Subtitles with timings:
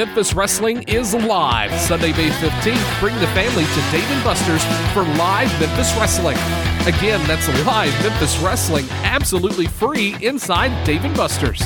[0.00, 1.70] Memphis Wrestling is live.
[1.78, 6.38] Sunday, May 15th, bring the family to Dave & Buster's for live Memphis Wrestling.
[6.86, 11.60] Again, that's live Memphis Wrestling, absolutely free inside Dave & Buster's.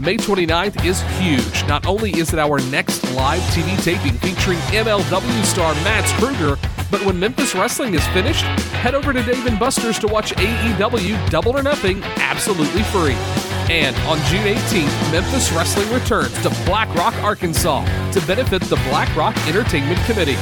[0.00, 1.68] May 29th is huge.
[1.68, 6.56] Not only is it our next live TV taping featuring MLW star Mads Kruger,
[6.90, 8.44] but when Memphis Wrestling is finished,
[8.80, 13.16] head over to Dave & Buster's to watch AEW Double or Nothing absolutely free.
[13.70, 19.14] And on June 18th, Memphis Wrestling returns to Black Rock, Arkansas to benefit the Black
[19.16, 20.36] Rock Entertainment Committee.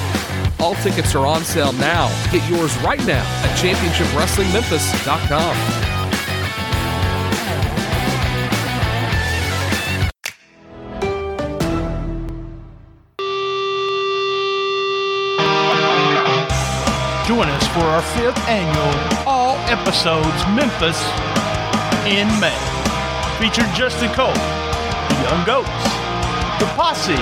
[0.59, 2.09] All tickets are on sale now.
[2.33, 5.57] Get yours right now at championshipwrestlingmemphis.com.
[17.27, 18.93] Join us for our fifth annual
[19.27, 21.01] All Episodes Memphis
[22.05, 22.82] in May.
[23.43, 25.85] Featuring Justin Cole, The Young Goats,
[26.63, 27.17] The Posse,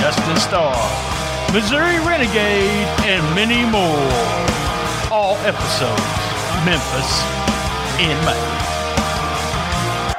[0.00, 0.72] Justin Starr,
[1.52, 4.00] Missouri Renegade, and many more.
[5.12, 6.00] All episodes
[6.64, 7.20] Memphis
[8.00, 8.40] in May.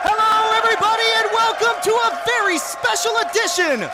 [0.05, 3.89] Hello, everybody, and welcome to a very special edition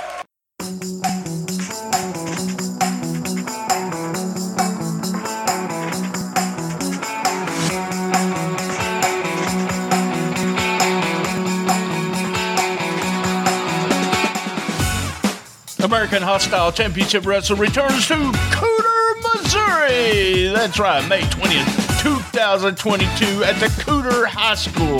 [16.05, 20.49] American Hostile Championship Wrestling returns to Cooter, Missouri.
[20.53, 24.99] That's right, May 20th, 2022 at the Cooter High School.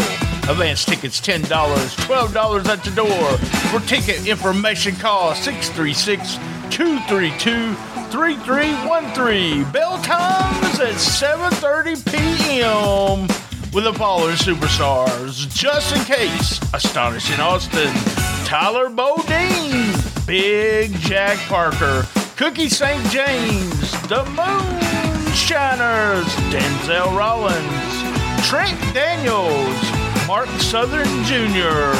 [0.50, 3.38] Advance tickets $10, $12 at the door.
[3.70, 6.38] For ticket information, call 636
[6.74, 7.76] 232
[8.10, 9.72] 3313.
[9.72, 13.28] Bell times at 7.30 p.m.
[13.72, 15.48] with the following superstars.
[15.54, 17.94] Just in case, Astonishing Austin,
[18.46, 19.85] Tyler Bodine,
[20.26, 22.04] Big Jack Parker,
[22.36, 23.04] Cookie St.
[23.12, 29.78] James, The Moonshiners, Denzel Rollins, Trent Daniels,
[30.26, 31.94] Mark Southern Jr.,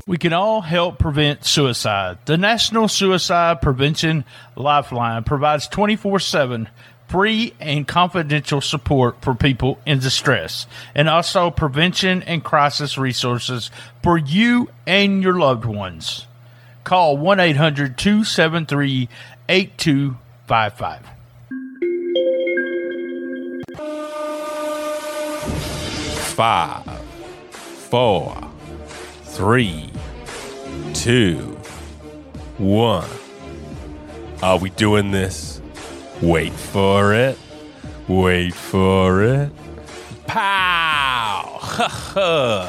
[0.07, 2.19] We can all help prevent suicide.
[2.27, 4.25] The National Suicide Prevention
[4.55, 6.69] Lifeline provides 24 7
[7.13, 13.71] free and confidential support for people in distress and also prevention and crisis resources
[14.03, 16.27] for you and your loved ones.
[16.85, 19.11] Call 1 800 273
[19.47, 21.07] 8255.
[26.35, 26.99] Five,
[27.91, 28.51] four,
[29.25, 29.91] three,
[30.95, 31.37] two,
[32.57, 33.07] one.
[34.43, 35.62] Are we doing this?
[36.23, 37.37] Wait for it.
[38.07, 39.51] Wait for it.
[40.29, 41.59] Pow!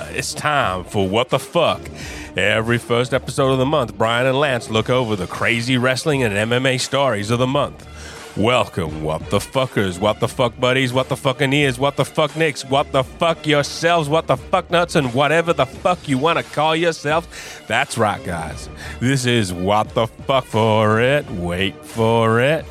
[0.10, 1.88] it's time for What the Fuck.
[2.36, 6.34] Every first episode of the month, Brian and Lance look over the crazy wrestling and
[6.34, 7.88] MMA stories of the month.
[8.36, 12.36] Welcome, what the fuckers, what the fuck buddies, what the fucking ears, what the fuck
[12.36, 16.40] nicks, what the fuck yourselves, what the fuck nuts, and whatever the fuck you want
[16.40, 17.28] to call yourselves.
[17.68, 18.68] That's right, guys.
[19.00, 21.30] This is what the fuck for it.
[21.30, 22.66] Wait for it.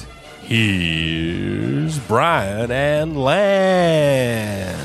[0.63, 4.83] Here's Brian and Lance.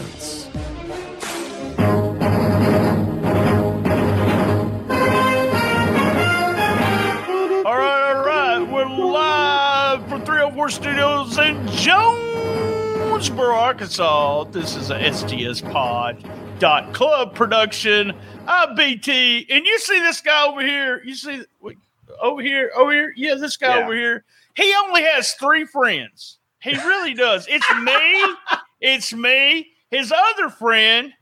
[7.66, 8.60] All right, all right.
[8.72, 14.46] We're live from 304 Studios in Jonesboro, Jonesboro, Arkansas.
[14.46, 16.24] This is a STS Pod
[16.60, 18.14] dot club production.
[18.48, 21.02] I'm BT, and you see this guy over here.
[21.04, 21.78] You see wait,
[22.22, 23.14] over here, over here.
[23.18, 23.84] Yeah, this guy Yeah.
[23.84, 24.24] over here.
[24.57, 26.39] He only has three friends.
[26.63, 27.45] He really does.
[27.48, 28.36] It's me.
[28.81, 29.68] It's me.
[29.92, 31.13] His other friend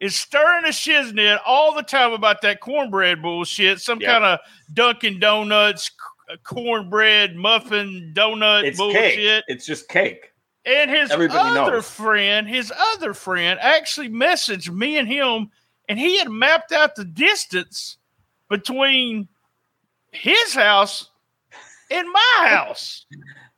[0.00, 3.80] is stirring a shiznit all the time about that cornbread bullshit.
[3.82, 4.12] Some Yeah.
[4.12, 4.38] kind of
[4.72, 5.90] Dunkin' Donuts
[6.32, 9.14] uh, cornbread muffin donut It's bullshit.
[9.14, 9.44] cake.
[9.48, 10.32] It's just cake.
[10.64, 11.90] And his Everybody other knows.
[11.90, 15.50] friend, his other friend, actually messaged me and him,
[15.88, 17.98] and he had mapped out the distance
[18.48, 19.28] between
[20.12, 21.09] his house
[21.90, 23.06] and my house.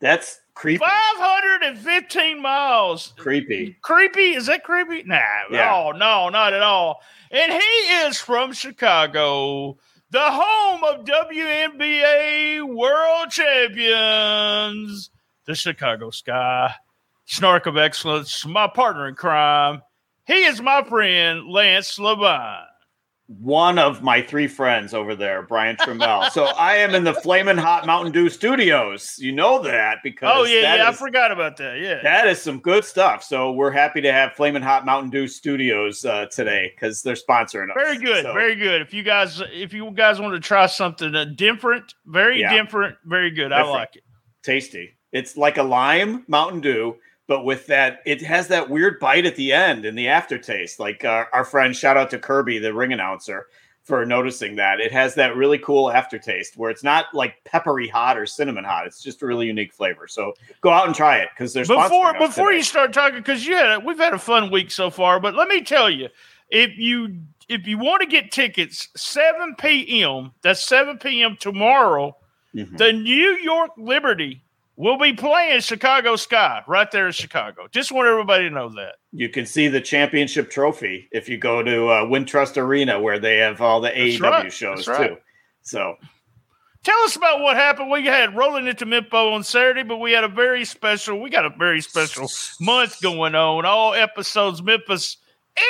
[0.01, 0.79] That's creepy.
[0.79, 3.13] 515 miles.
[3.17, 3.77] Creepy.
[3.83, 4.35] Creepy?
[4.35, 5.03] Is that creepy?
[5.05, 5.19] Nah,
[5.51, 5.91] Yeah.
[5.93, 7.01] no, no, not at all.
[7.31, 7.59] And he
[8.07, 9.79] is from Chicago,
[10.11, 15.11] the home of WNBA World Champions,
[15.47, 16.75] the Chicago Sky.
[17.25, 19.81] Snark of Excellence, my partner in crime.
[20.27, 22.67] He is my friend, Lance Levine.
[23.29, 26.31] One of my three friends over there, Brian Trammell.
[26.33, 29.15] so I am in the Flamin' Hot Mountain Dew Studios.
[29.19, 31.79] You know that because Oh, yeah, yeah, I forgot about that.
[31.81, 32.03] Yeah.
[32.03, 33.23] That is some good stuff.
[33.25, 37.71] So we're happy to have Flamin' Hot Mountain Dew Studios uh, today because they're sponsoring
[37.71, 37.75] us.
[37.77, 38.83] Very good, So, very good.
[38.83, 42.53] If you guys, if you guys want to try something uh, different, very Yeah.
[42.55, 43.51] different, very good.
[43.53, 44.03] I like it.
[44.43, 44.91] tasty.
[45.13, 46.97] It's like a lime Mountain Dew,
[47.27, 50.81] but with that, it has that weird bite at the end and the aftertaste.
[50.81, 53.47] Like uh, our friend, shout out to Kirby, the ring announcer,
[53.85, 54.81] for noticing that.
[54.81, 58.87] It has that really cool aftertaste where it's not like peppery hot or cinnamon hot.
[58.87, 60.07] It's just a really unique flavor.
[60.07, 63.57] So go out and try it because there's Before before you start talking, because you
[63.85, 66.09] we've had a fun week so far, but let me tell you,
[66.51, 70.33] if you if you want to get tickets, seven p.m.
[70.43, 71.37] That's seven p.m.
[71.39, 72.17] tomorrow.
[72.55, 72.77] Mhm.
[72.79, 74.43] The New York Liberty
[74.77, 77.69] will be playing Chicago Sky right there in Chicago.
[77.71, 78.95] Just want everybody to know that.
[79.13, 83.39] you can see the championship trophy if you go to uh, Wintrust Arena where they
[83.39, 84.53] have all the AEW right.
[84.53, 85.11] shows That's right.
[85.11, 85.17] too.
[85.63, 85.97] So
[86.85, 87.91] Tell us about what happened.
[87.91, 91.21] We had rolling into Mimpo on Saturday, but we had a very special.
[91.21, 92.29] We got a very special
[92.61, 93.65] month going on.
[93.65, 95.19] All episodes Memphis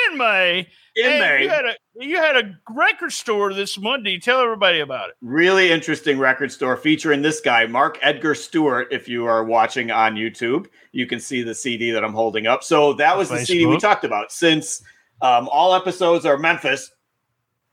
[0.09, 0.67] in May.
[0.95, 4.19] In And you had a you had a record store this Monday.
[4.19, 5.15] Tell everybody about it.
[5.21, 8.89] really interesting record store featuring this guy, Mark Edgar Stuart.
[8.91, 12.63] If you are watching on YouTube, you can see the CD that I'm holding up.
[12.63, 14.31] So that was the CD we talked about.
[14.31, 14.83] Since
[15.21, 16.91] um, all episodes are Memphis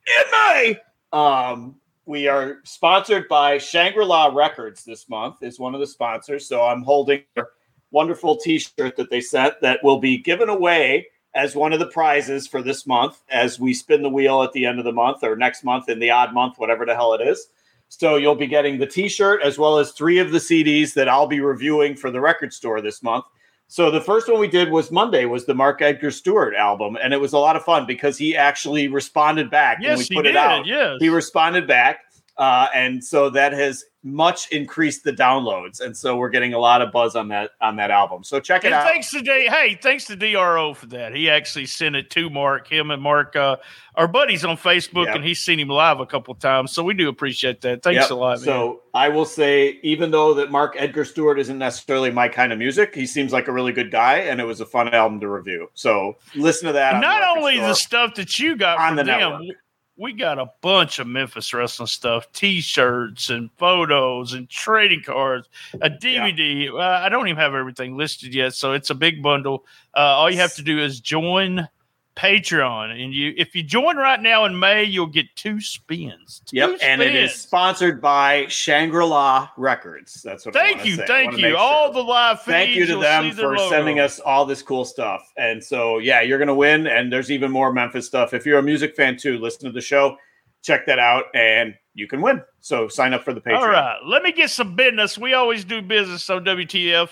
[0.07, 0.77] in May,
[1.13, 1.77] um,
[2.07, 5.43] we are sponsored by Shangri La Records this month.
[5.43, 6.49] Is one of the sponsors.
[6.49, 7.43] So I'm holding a
[7.91, 12.47] wonderful T-shirt that they sent that will be given away as one of the prizes
[12.47, 15.37] for this month as we spin the wheel at the end of the month or
[15.37, 17.49] next month in the odd month, whatever the hell it is.
[17.89, 21.27] So you'll be getting the t-shirt as well as three of the CDs that I'll
[21.27, 23.25] be reviewing for the record store this month.
[23.67, 27.15] So the first one we did was Monday was the Mark Edgar Stuart album and
[27.15, 30.31] it was a lot of fun because he actually responded back when we put did.
[30.31, 30.67] it out.
[30.67, 30.97] Yes.
[31.01, 32.01] He responded back
[32.41, 36.81] uh, and so that has much increased the downloads and so we're getting a lot
[36.81, 38.25] of buzz on that on that album.
[38.25, 38.87] So check it and out.
[38.89, 41.15] thanks to D- hey, thanks to DRO for that.
[41.15, 42.67] He actually sent it to Mark.
[42.67, 43.57] Him and Mark uh,
[43.97, 45.17] are buddies on Facebook, Yep.
[45.17, 46.73] and he's seen him live a couple times.
[46.73, 47.83] So we do appreciate that.
[47.83, 48.11] Thanks Yep.
[48.11, 48.39] a lot.
[48.39, 48.45] man.
[48.47, 52.59] So I will say, even though that Mark Edgar Stuart isn't necessarily my kind of
[52.59, 55.29] music, he seems like a really good guy, and it was a fun album to
[55.29, 55.69] review.
[55.75, 56.95] So listen to that.
[56.95, 59.57] on not only the stuff that you got On from the them, network.
[60.01, 65.91] We, got a bunch of Memphis wrestling stuff, T-shirts and photos and trading cards, a
[65.91, 66.71] DVD.
[66.71, 69.67] Uh, I don't even have everything listed yet, so it's a big bundle.
[69.97, 71.69] Uh, all you have to do is join
[72.17, 76.43] Patreon, and you if you join right now in May, you'll get two spins.
[76.47, 80.21] Two Yep, and it is sponsored by Shangri La Records.
[80.23, 80.53] That's what.
[80.53, 81.07] Thank you, say.
[81.07, 81.57] Thank you.
[81.57, 82.47] All the live feeds.
[82.47, 83.71] Thank you to them for logo.
[83.71, 85.33] sending us all this cool stuff.
[85.37, 86.89] And so, yeah, you're going to win.
[86.89, 88.35] And there's even more Memphis stuff.
[88.35, 90.17] If you're a music fan too, listen to the show,
[90.63, 92.43] check that out, and you can win.
[92.61, 93.59] So sign up for the Patreon.
[93.59, 95.17] All right, let me get some business.
[95.17, 97.11] We always do business on WTF.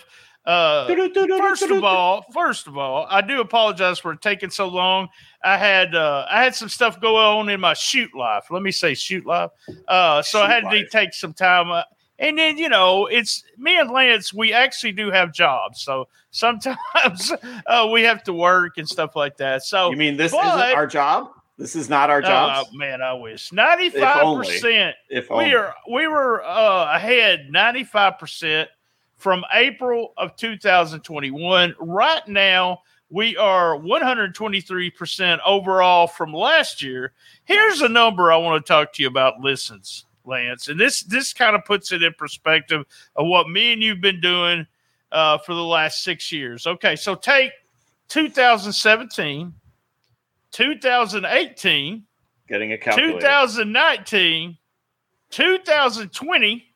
[0.48, 0.86] Uh,
[1.38, 5.08] first of all, first of all, I do apologize for taking so long.
[5.44, 8.46] I had uh, I had some stuff go on in my shoot life.
[8.50, 9.50] Let me say shoot life.
[9.86, 11.70] Uh, so I Shoot had to take some time.
[11.70, 11.82] Uh,
[12.18, 14.32] and then you know, it's me and Lance.
[14.32, 17.30] We actually do have jobs, so sometimes
[17.66, 19.64] uh, we have to work and stuff like that.
[19.64, 21.28] So You mean this But- isn't our job?
[21.58, 22.66] This is not our uh, job.
[22.72, 25.46] man, I wish ninety five percent if only.
[25.46, 28.66] we are we were uh, ahead 95%
[29.18, 31.74] from April of 2021.
[31.78, 37.12] Right now, we are 123% overall from last year.
[37.44, 40.68] Here's a number I want to talk to you about listens, Lance.
[40.68, 44.20] And this this kind of puts it in perspective of what me and you've been
[44.20, 44.66] doing
[45.10, 46.66] uh, for the last six years.
[46.66, 47.52] Okay, so take
[48.08, 49.54] 2017,
[50.50, 52.04] 2018,
[52.48, 53.20] Getting a calculator.
[53.20, 54.56] 2019,
[55.30, 56.67] 2020,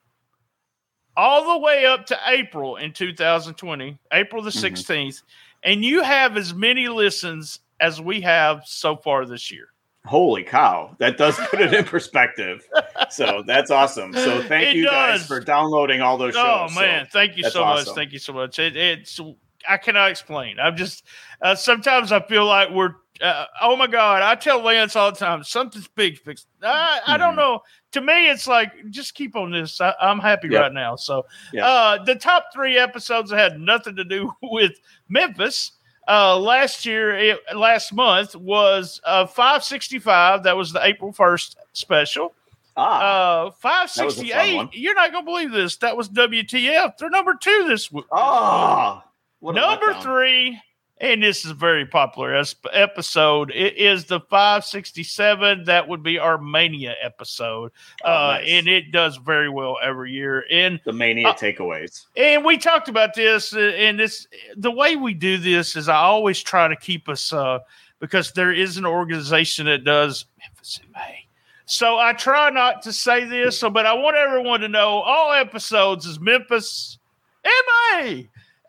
[1.17, 4.61] all the way up to April in 2020, April the Mhm.
[4.61, 5.23] 16th,
[5.63, 9.69] and you have as many listens as we have so far this year.
[10.07, 10.97] Holy cow.
[10.99, 12.65] That does put it in perspective.
[13.11, 14.13] So that's awesome.
[14.15, 16.45] So thank It you guys for downloading all those shows.
[16.45, 16.77] Oh shows.
[16.77, 17.87] man, thank you so much.
[17.89, 18.59] Thank you so much.
[18.59, 19.21] It, it's
[19.69, 20.59] I cannot explain.
[20.59, 21.05] I'm just
[21.41, 22.95] uh, sometimes I feel like we're.
[23.21, 24.23] Uh, oh my god!
[24.23, 26.47] I tell Lance all the time something's big fixed.
[26.63, 27.37] I, I don't Mhm.
[27.37, 27.63] know.
[27.93, 29.81] To me, it's like just keep on this.
[29.81, 30.61] I, I'm happy Yep.
[30.63, 30.97] right now.
[30.97, 31.65] So, Yep.
[31.65, 34.73] uh, the top three episodes had nothing to do with
[35.09, 35.73] Memphis.
[36.09, 40.43] Uh, last year, it, last month was uh, 565.
[40.43, 42.35] That was the April 1st special.
[42.77, 43.45] Ah.
[43.47, 44.71] Uh, 568.
[44.73, 45.77] You're not going to believe this.
[45.77, 46.97] That was WTF.
[46.99, 48.07] They're number two this week.
[48.11, 49.03] oh.
[49.41, 50.59] What a number three,
[51.03, 52.43] and this is a very popular
[52.73, 53.51] episode.
[53.51, 55.65] It is the 567.
[55.65, 57.73] That would be our Mania episode.
[58.05, 58.49] Oh, uh, nice.
[58.49, 60.45] And it does very well every year.
[60.51, 62.07] And The mania Uh, takeaways.
[62.17, 65.97] and we talked about this, uh, and this the way we do this is I
[65.97, 67.59] always try to keep us uh,
[67.99, 71.27] because there is an organization that does Memphis in May.
[71.65, 76.07] So I try not to say this, but I want everyone to know all episodes
[76.07, 76.99] is Memphis
[77.45, 78.23] MA.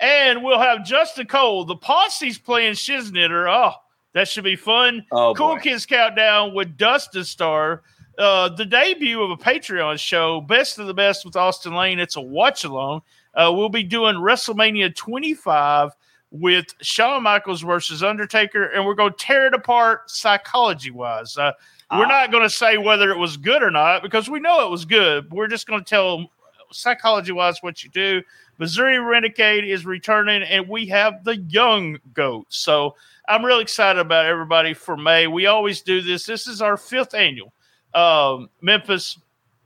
[0.04, 1.64] And we'll have Justin Cole.
[1.64, 3.48] The posse's playing Shiznitter.
[3.50, 3.72] Oh,
[4.14, 5.06] that should be fun.
[5.14, 5.62] Oh, Cool boy.
[5.62, 7.84] Kids Countdown with Dustin Star.
[8.18, 12.00] Uh, the debut of a Patreon show, Best of the Best with Austin Lane.
[12.00, 13.02] It's a watch along.
[13.34, 15.92] Uh, we'll be doing WrestleMania 25
[16.32, 21.38] with Shawn Michaels versus Undertaker, and we're going to tear it apart psychology wise.
[21.38, 21.54] Uh,
[21.92, 22.08] we're Ah.
[22.24, 24.84] not going to say whether it was good or not because we know it was
[24.84, 25.32] good.
[25.32, 26.30] We're just going to tell
[26.72, 28.22] psychology wise what you do.
[28.58, 32.58] Missouri Renegade is returning, and we have the young goats.
[32.58, 32.96] So
[33.28, 35.28] I'm really excited about everybody for May.
[35.28, 36.26] We always do this.
[36.26, 37.54] This is our fifth annual
[37.94, 39.20] um, Memphis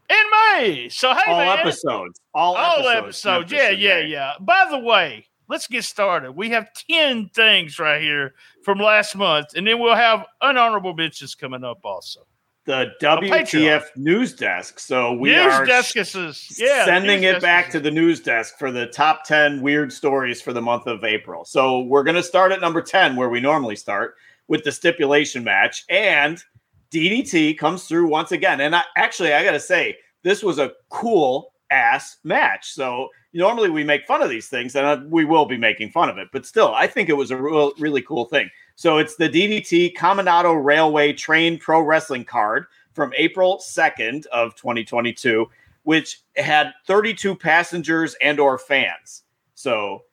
[0.09, 0.89] in May.
[0.89, 2.21] So hey, all man, episodes.
[2.33, 3.51] All, all episodes.
[3.51, 3.51] episodes.
[3.51, 4.33] Yeah, yeah, yeah.
[4.39, 6.31] By the way, let's get started.
[6.31, 11.35] We have 10 things right here from last month, and then we'll have unhonorable mentions
[11.35, 12.21] coming up also.
[12.67, 14.77] The WTF news desk.
[14.77, 16.59] So we news are deskuses.
[16.59, 16.83] Yeah.
[16.83, 20.61] sending it back to the news desk for the top 10 weird stories for the
[20.61, 21.45] month of April.
[21.45, 24.15] So we're going to start at number 10, where we normally start
[24.49, 25.85] with the stipulation match.
[25.87, 26.43] And
[26.91, 28.59] DDT comes through once again.
[28.59, 32.73] And I, actually, I got to say, this was a cool ass match.
[32.73, 36.09] So normally we make fun of these things, and uh, we will be making fun
[36.09, 36.27] of it.
[36.33, 38.49] But still, I think it was a real, really cool thing.
[38.77, 45.49] So it's the DDT Kominato Railway Train Pro Wrestling card from April 2nd of 2022,
[45.81, 49.23] which had 32 passengers and or fans.
[49.55, 50.03] So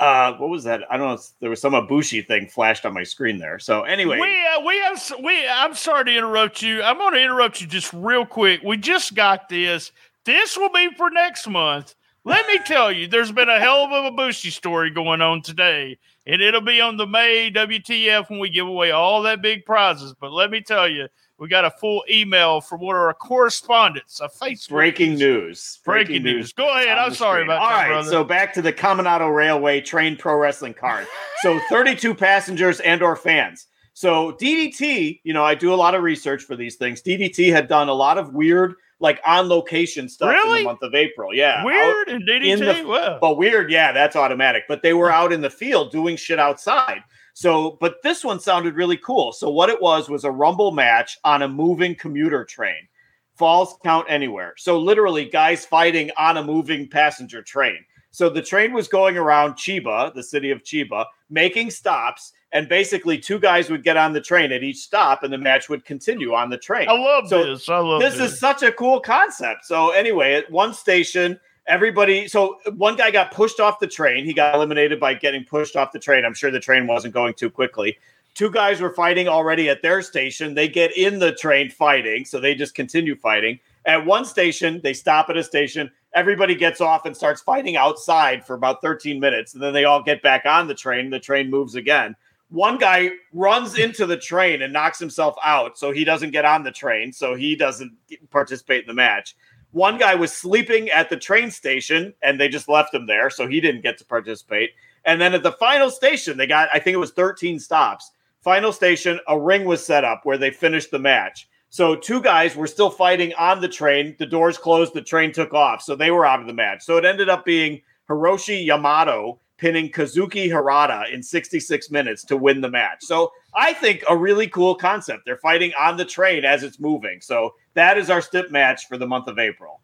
[0.00, 0.84] uh what was that?
[0.90, 1.22] I don't know.
[1.40, 3.58] There was some Abushi thing flashed on my screen there.
[3.58, 5.46] So anyway, We uh, we have we.
[5.46, 6.82] I'm sorry to interrupt you.
[6.82, 8.62] I'm going to interrupt you just real quick.
[8.62, 9.92] We just got this.
[10.24, 11.94] This will be for next month.
[12.24, 15.98] Let me tell you, there's been a hell of a Bushi story going on today,
[16.28, 20.14] and it'll be on the May WTF when we give away all that big prizes.
[20.20, 21.08] But let me tell you,
[21.38, 25.78] we got a full email from one of our correspondents, a Facebook breaking news.
[25.84, 26.52] Breaking news.
[26.52, 26.98] Go ahead.
[26.98, 27.46] I'm sorry screen.
[27.50, 28.10] about All that, right, brother.
[28.10, 31.06] so back to the Kominato Railway Train Pro Wrestling card.
[31.42, 33.66] So 32 passengers and or fans.
[33.94, 37.02] So DDT, you know, I do a lot of research for these things.
[37.02, 40.94] DDT had done a lot of weird, like on location stuff in the month of
[40.94, 41.34] April.
[41.34, 42.50] Yeah, out- Weird and DDT.
[42.52, 44.64] in the- well, but weird, yeah, that's automatic.
[44.68, 47.02] But they were out in the field doing shit outside.
[47.34, 49.30] So, but this one sounded really cool.
[49.32, 52.88] So, what it was was a rumble match on a moving commuter train.
[53.36, 54.54] Falls count anywhere.
[54.56, 57.78] So, literally, guys fighting on a moving passenger train.
[58.10, 62.32] So, the train was going around Chiba, the city of Chiba, making stops.
[62.52, 65.68] And basically, two guys would get on the train at each stop, and the match
[65.68, 67.68] would continue on the train I love so this.
[67.68, 68.32] I love this this.
[68.32, 69.66] is such a cool concept.
[69.66, 72.26] So anyway, at one station, everybody.
[72.26, 74.24] So one guy got pushed off the train.
[74.24, 76.24] He got eliminated by getting pushed off the train.
[76.24, 77.98] I'm sure the train wasn't going too quickly.
[78.34, 80.54] Two guys were fighting already at their station.
[80.54, 83.58] They get in the train fighting, so they just continue fighting.
[83.84, 85.90] At one station, they stop at a station.
[86.14, 90.02] Everybody gets off and starts fighting outside for about 13 minutes, and then they all
[90.02, 91.10] get back on the train.
[91.10, 92.16] The train moves again
[92.50, 96.62] one guy runs into the train and knocks himself out so he doesn't get on
[96.62, 97.92] the train so he doesn't
[98.30, 99.36] participate in the match.
[99.72, 103.46] One guy was sleeping at the train station and they just left him there so
[103.46, 104.70] he didn't get to participate.
[105.04, 108.10] And then at the final station they got i think it was 13 stops.
[108.40, 111.48] Final station a ring was set up where they finished the match.
[111.70, 114.16] So two guys were still fighting on the train.
[114.18, 116.82] The doors closed the train took off so they were out of the match.
[116.82, 122.60] So it ended up being Hiroshi Yamato pinning Kazuki Hirata in 66 minutes to win
[122.60, 123.02] the match.
[123.02, 125.24] So I think a really cool concept.
[125.26, 127.20] They're fighting on the train as it's moving.
[127.20, 129.80] So that is our stip match for the month of April.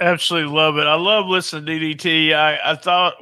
[0.00, 0.86] Absolutely love it.
[0.86, 2.34] I love listening to DDT.
[2.34, 3.14] I, I thought,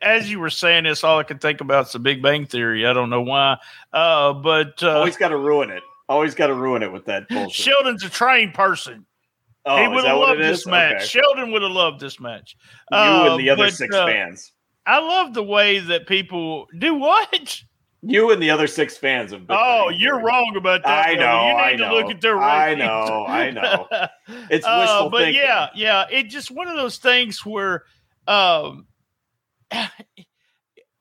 [0.00, 2.86] as you were saying this, all I could think about is the Big Bang Theory.
[2.86, 3.58] I don't know why,
[3.92, 5.82] uh, but uh, always got to ruin it.
[6.08, 7.52] Always got to ruin it with that bullshit.
[7.52, 9.04] Sheldon's a trained person.
[9.64, 10.96] Oh, he would have loved this match.
[10.96, 11.04] Okay.
[11.04, 12.56] Sheldon would have loved this match.
[12.90, 14.52] You Uh, and the other but, six uh, fans.
[14.86, 17.62] I love the way that people do what?
[18.04, 21.06] You and the other six fans of Big Oh, you're wrong about that.
[21.08, 21.94] I know, You need I to know.
[21.94, 23.86] look at their I know, I know.
[24.50, 25.40] It's Uh, but thinking.
[25.42, 27.84] yeah, yeah, it's just one of those things where,
[28.26, 28.86] um,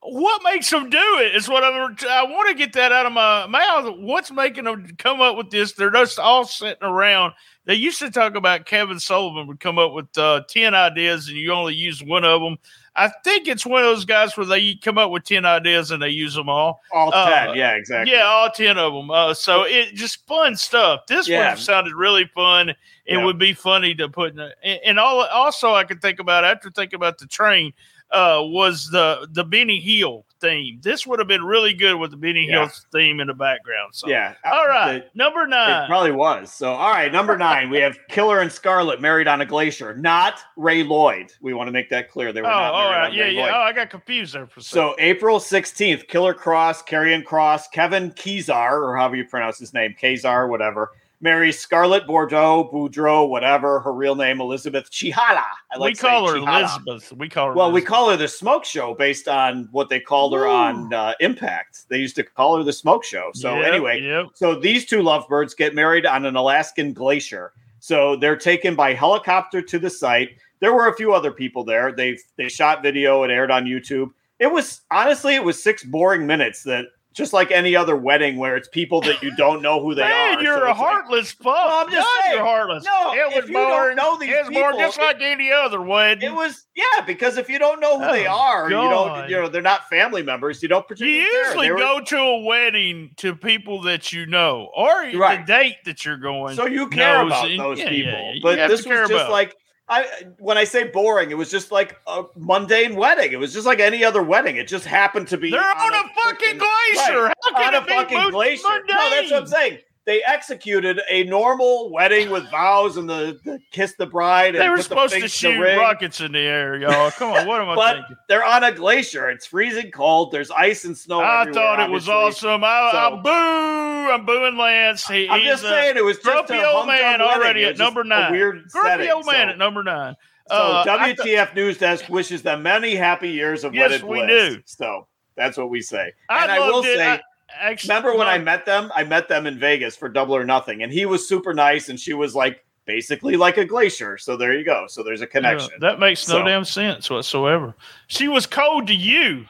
[0.03, 1.95] what makes them do it is what I'm.
[2.09, 3.95] I want to get that out of my mouth.
[3.99, 5.73] What's making them come up with this?
[5.73, 7.33] They're just all sitting around.
[7.65, 11.37] They used to talk about Kevin Sullivan would come up with uh, ten ideas and
[11.37, 12.57] you only use one of them.
[12.95, 16.01] I think it's one of those guys where they come up with ten ideas and
[16.03, 16.81] they use them all.
[16.91, 17.55] All Uh, ten.
[17.55, 18.11] yeah, exactly.
[18.13, 19.09] Yeah, all ten of them.
[19.09, 21.05] Uh, so it just fun stuff.
[21.07, 21.49] This Yeah.
[21.49, 22.69] one sounded really fun.
[22.69, 23.23] It Yeah.
[23.23, 24.39] would be funny to put in.
[24.39, 27.73] A, and and all also I could think about after thinking about the train
[28.11, 30.79] uh, was the the Benny Hill theme.
[30.81, 32.65] This would have been really good with the Benny Yeah.
[32.65, 33.93] Hill theme in the background.
[33.93, 34.33] So yeah.
[34.43, 35.87] Uh, all right, It, number it nine.
[35.87, 36.51] probably was.
[36.51, 40.39] So, all right, number nine, we have Killer and Scarlett married on a glacier, not
[40.57, 41.31] Ray Lloyd.
[41.41, 42.33] We want to make that clear.
[42.33, 43.41] They oh, were not all married right, yeah, Ray yeah.
[43.43, 43.51] Lloyd.
[43.53, 44.61] Oh, I got confused there for.
[44.61, 49.95] So April 16th, Killer Kross, Karrion Kross, Kevin Kesar, or however you pronounce his name,
[50.01, 55.43] Kesar, whatever, marries Scarlett Bordeaux, Boudreaux, whatever, her real name, Elizabeth Chihala.
[55.71, 56.77] I like we call her Chihala.
[56.87, 57.13] Elizabeth.
[57.17, 57.53] We call her.
[57.53, 61.13] Well, we call her the Smoke Show based on what they called her on uh,
[61.19, 61.87] Impact.
[61.89, 63.31] They used to call her the Smoke Show.
[63.33, 64.27] So Yep, anyway, yep.
[64.33, 67.53] so these two lovebirds get married on an Alaskan glacier.
[67.79, 70.29] So they're taken by helicopter to the site.
[70.59, 71.91] There were a few other people there.
[71.91, 73.23] They they shot video.
[73.23, 74.11] It aired on YouTube.
[74.39, 78.55] It was honestly, it was six boring minutes that just like any other wedding where
[78.55, 80.43] it's people that you don't know who they Man, are.
[80.43, 81.55] you're So a like- heartless fuck.
[81.57, 82.37] I'm just God, saying.
[82.37, 82.85] You're heartless.
[82.85, 85.21] No, it was if you don't know these it was boring people, just it- like
[85.21, 86.29] any other wedding.
[86.31, 89.35] It was yeah, because if you don't know who they Oh, are, you don't you
[89.41, 90.63] know they're not family members.
[90.63, 91.45] You don't You particularly care.
[91.47, 95.45] usually were- go to a wedding to people that you know, or Right.
[95.45, 96.55] the date that you're going.
[96.55, 99.31] So you care knows about those yeah, people, yeah, you but this was just about.
[99.31, 99.55] like
[99.91, 100.05] I.
[100.39, 103.33] When I say boring, it was just like a mundane wedding.
[103.33, 104.55] It was just like any other wedding.
[104.55, 107.23] It just happened to be they're on, a, fucking glacier.
[107.23, 108.67] right, How can on a fucking glacier.
[108.87, 109.79] No, that's what I'm saying.
[110.05, 114.55] They executed a normal wedding with vows and the, the kiss the bride.
[114.55, 117.11] And They were supposed to things in the shoot rockets in the air, y'all.
[117.11, 118.15] Come on, what am I But thinking?
[118.27, 119.29] they're on a glacier.
[119.29, 120.31] It's freezing cold.
[120.31, 121.21] There's ice and snow.
[121.21, 122.63] I thought it was awesome.
[122.63, 124.11] I, So- I boo.
[124.11, 125.07] I'm booing Lance.
[125.07, 127.21] He, I'm just saying it was just grumpy a old man wedding.
[127.21, 128.31] already at number a nine.
[128.31, 130.15] Weird grumpy setting, old man so- at number nine.
[130.49, 134.17] So Uh, th- WTF News Desk wishes them many happy years of Yes, wedded we
[134.25, 134.55] bliss.
[134.55, 134.61] do.
[134.65, 136.11] So that's what we say.
[136.27, 136.97] I and I will it.
[136.97, 137.21] say, I-
[137.59, 138.91] actually, remember when no, I met them?
[138.95, 141.99] I met them in Vegas for Double or Nothing, and he was super nice, and
[141.99, 144.17] she was like basically like a glacier.
[144.17, 144.85] So there you go.
[144.87, 145.71] So there's a connection.
[145.73, 147.75] Yeah, that makes no So- damn sense whatsoever.
[148.07, 149.45] She was cold to you.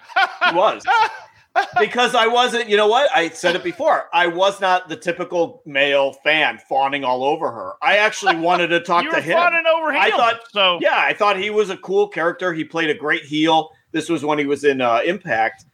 [0.49, 0.83] He was.
[1.79, 3.09] because I wasn't, you know what?
[3.13, 4.07] I said it before.
[4.13, 7.73] I was not the typical male fan fawning all over her.
[7.81, 9.33] I actually wanted to talk to him.
[9.37, 10.01] fawning over him.
[10.01, 10.79] I thought- so.
[10.81, 12.53] Yeah, I thought he was a cool character.
[12.53, 13.71] He played a great heel.
[13.91, 15.65] This was when he was in uh, Impact,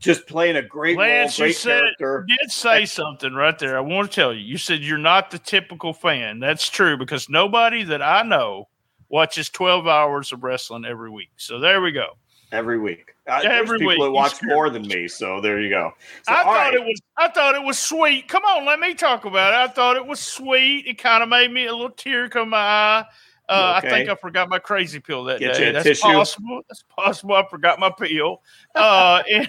[0.00, 2.24] just playing a great Lance, role, you great said character.
[2.26, 3.76] you did say something right there.
[3.76, 4.40] I want to tell you.
[4.40, 6.40] You said you're not the typical fan.
[6.40, 8.68] That's true because nobody that I know
[9.08, 11.30] watches 12 hours of wrestling every week.
[11.36, 12.16] So there we go.
[12.50, 13.14] every week.
[13.26, 13.98] Uh, Every there's people week.
[14.00, 15.92] that watch more than me, so there you go.
[16.26, 16.74] So, I thought right.
[16.74, 18.26] it was I thought it was sweet.
[18.26, 19.70] Come on, let me talk about it.
[19.70, 20.86] I thought it was sweet.
[20.88, 23.04] It kind of made me a little tear come my eye.
[23.50, 23.88] Uh, Okay.
[23.88, 25.64] I think I forgot my crazy pill that Get day.
[25.64, 26.02] you a That's tissue?
[26.02, 26.62] possible.
[26.68, 27.34] That's possible.
[27.34, 28.42] I forgot my pill.
[28.74, 29.48] Uh, and,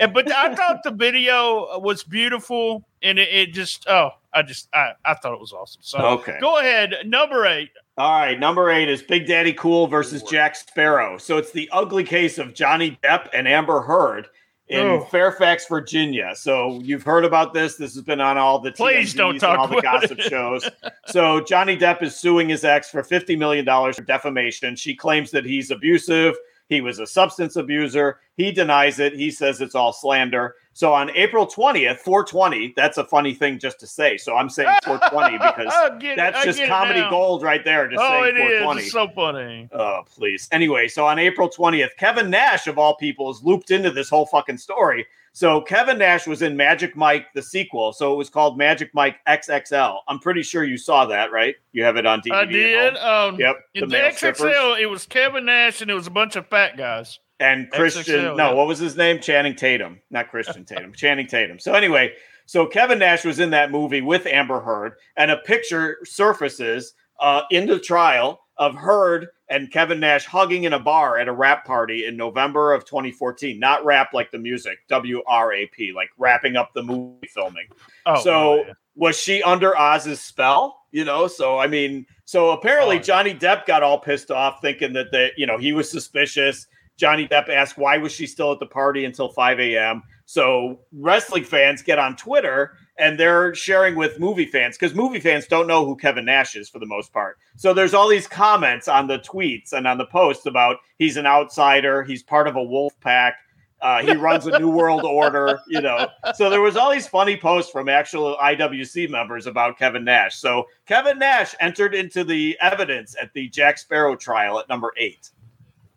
[0.00, 4.68] and- but I thought the video was beautiful, and it, it just oh, I just
[4.74, 5.82] I, I thought it was awesome.
[5.84, 6.38] So Okay.
[6.40, 7.70] go ahead, number eight.
[7.98, 11.18] All right, number eight is Big Daddy Cool versus Jack Sparrow.
[11.18, 14.28] So it's the ugly case of Johnny Depp and Amber Heard
[14.72, 15.00] in Oh.
[15.04, 16.32] Fairfax, Virginia.
[16.34, 17.76] So you've heard about this.
[17.76, 20.22] This has been on all the Please don't TMZs talk and all the gossip it.
[20.30, 20.68] shows.
[21.06, 24.74] So Johnny Depp is suing his ex for fifty million dollars for defamation.
[24.76, 26.34] She claims that he's abusive.
[26.68, 28.20] He was a substance abuser.
[28.36, 29.12] He denies it.
[29.14, 30.54] He says it's all slander.
[30.74, 34.16] So on April 20th, 420, that's a funny thing just to say.
[34.16, 37.10] So I'm saying 420 because get that's just comedy now.
[37.10, 37.88] gold right there.
[37.88, 38.62] Just Oh, saying it is.
[38.62, 38.80] 420.
[38.82, 39.68] It's so funny.
[39.72, 40.48] Oh, please.
[40.50, 44.24] Anyway, so on April 20th, Kevin Nash, of all people, is looped into this whole
[44.26, 45.06] fucking story.
[45.34, 47.92] So Kevin Nash was in Magic Mike, the sequel.
[47.94, 49.98] So it was called Magic Mike XXL.
[50.08, 51.54] I'm pretty sure you saw that, right?
[51.72, 52.32] You have it on DVD.
[52.34, 52.96] I did.
[52.98, 53.56] Um, Yep.
[53.74, 54.76] in The the, XXL, strippers.
[54.80, 57.18] it was Kevin Nash and it was a bunch of fat guys.
[57.42, 58.20] And Christian.
[58.20, 58.54] XXL, no, yeah.
[58.54, 59.20] what was his name?
[59.20, 60.92] Channing Tatum, not Christian Tatum.
[60.92, 61.58] Channing Tatum.
[61.58, 62.12] So anyway,
[62.46, 67.42] so Kevin Nash was in that movie with Amber Heard, and a picture surfaces uh,
[67.50, 71.64] in the trial of Heard and Kevin Nash hugging in a bar at a rap
[71.64, 73.58] party in November of 2014.
[73.58, 77.66] Not rap like the music, W R A P, like wrapping up the movie filming.
[78.06, 78.72] Oh, so yeah.
[78.94, 80.78] was she under Oz's spell?
[80.90, 83.02] You know, so I mean, so apparently Oh.
[83.02, 86.66] Johnny Depp got all pissed off thinking that the you know he was suspicious.
[86.96, 90.02] Johnny Depp asked why was she still at the party until 5 a.m.
[90.24, 95.46] So wrestling fans get on Twitter and they're sharing with movie fans because movie fans
[95.46, 97.38] don't know who Kevin Nash is for the most part.
[97.56, 101.26] So there's all these comments on the tweets and on the posts about he's an
[101.26, 103.36] outsider, he's part of a wolf pack.
[103.80, 106.06] Uh, he runs a new world order, you know.
[106.36, 110.36] So there was all these funny posts from actual IWC members about Kevin Nash.
[110.36, 115.30] So Kevin Nash entered into the evidence at the Jack Sparrow trial at number eight.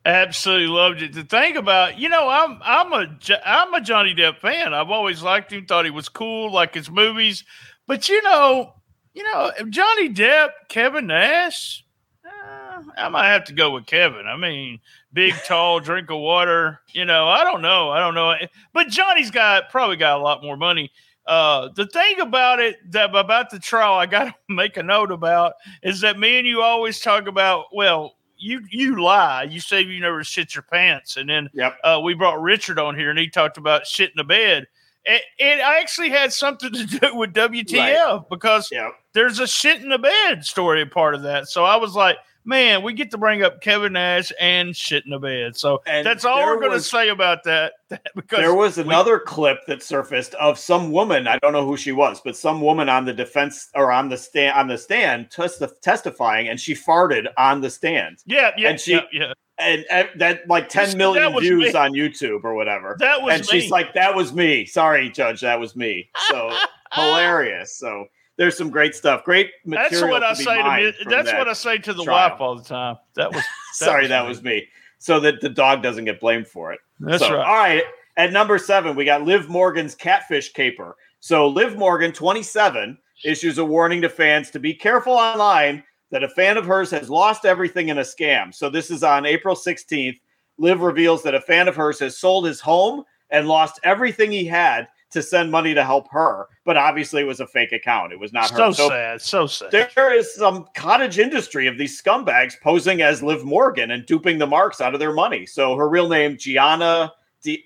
[0.05, 1.13] Absolutely loved it.
[1.13, 4.71] The thing about you know, I'm I'm a I'm a Johnny Depp fan.
[4.71, 5.65] I've always liked him.
[5.65, 7.43] Thought he was cool, like his movies.
[7.87, 8.73] But you know,
[9.15, 11.83] you know, Johnny Depp, Kevin Nash.
[12.23, 14.27] Uh, I might have to go with Kevin.
[14.27, 14.79] I mean,
[15.11, 16.81] big, tall, drink of water.
[16.93, 17.89] You know, I don't know.
[17.89, 18.35] I don't know.
[18.73, 20.91] But Johnny's got probably got a lot more money.
[21.25, 25.11] Uh, the thing about it that about the trial, I got to make a note
[25.11, 27.65] about is that me and you always talk about.
[27.73, 28.13] Well,
[28.45, 29.43] you you lie.
[29.43, 31.77] You say you never shit your pants, and then Yep.
[31.83, 34.67] uh, we brought Richard on here, and he talked about shit in the bed.
[35.03, 38.91] It, it actually had something to do with WTF because Yep.
[39.13, 41.47] there's a shit in the bed story part of that.
[41.47, 45.11] So I was like, man, we get to bring up Kevin Nash and shit in
[45.11, 45.57] the bed.
[45.57, 47.73] So And that's all we're going to say about that.
[48.15, 51.27] because There was we- another clip that surfaced of some woman.
[51.27, 54.17] I don't know who she was, but some woman on the defense or on the
[54.17, 58.79] stand on the stand testif- testifying, and she farted on the stand, yeah, yeah, and
[58.79, 59.33] she- yeah, yeah.
[59.57, 61.79] and, and that like ten million views me.
[61.79, 62.95] on YouTube or whatever.
[62.99, 63.61] That was and me.
[63.61, 64.65] she's like, "That was me.
[64.65, 66.55] Sorry, Judge, that was me." So
[66.93, 67.77] hilarious.
[67.77, 68.05] So
[68.37, 69.23] there's some great stuff.
[69.23, 69.89] Great material.
[69.89, 71.05] that's what I say to me.
[71.09, 71.37] That's that.
[71.37, 72.29] what I say to the trial.
[72.31, 72.97] wife all the time.
[73.15, 73.43] That was
[73.73, 74.67] Sorry, was that was me.
[74.99, 76.79] So that the dog doesn't get blamed for it.
[76.99, 77.45] that's So, right.
[77.45, 77.83] All right.
[78.17, 80.95] At number seven, we got Liv Morgan's catfish caper.
[81.19, 86.29] So Liv Morgan, 27, issues a warning to fans to be careful online that a
[86.29, 88.53] fan of hers has lost everything in a scam.
[88.53, 90.19] So this is on April 16th.
[90.57, 94.45] Liv reveals that a fan of hers has sold his home and lost everything he
[94.45, 96.47] had to send money to help her.
[96.63, 98.13] But obviously, it was a fake account.
[98.13, 98.73] It was not So her.
[98.73, 99.21] So sad.
[99.21, 99.71] So sad.
[99.71, 104.47] there is some cottage industry of these scumbags posing as Liv Morgan and duping the
[104.47, 105.45] marks out of their money.
[105.45, 107.11] So her real name, Gianna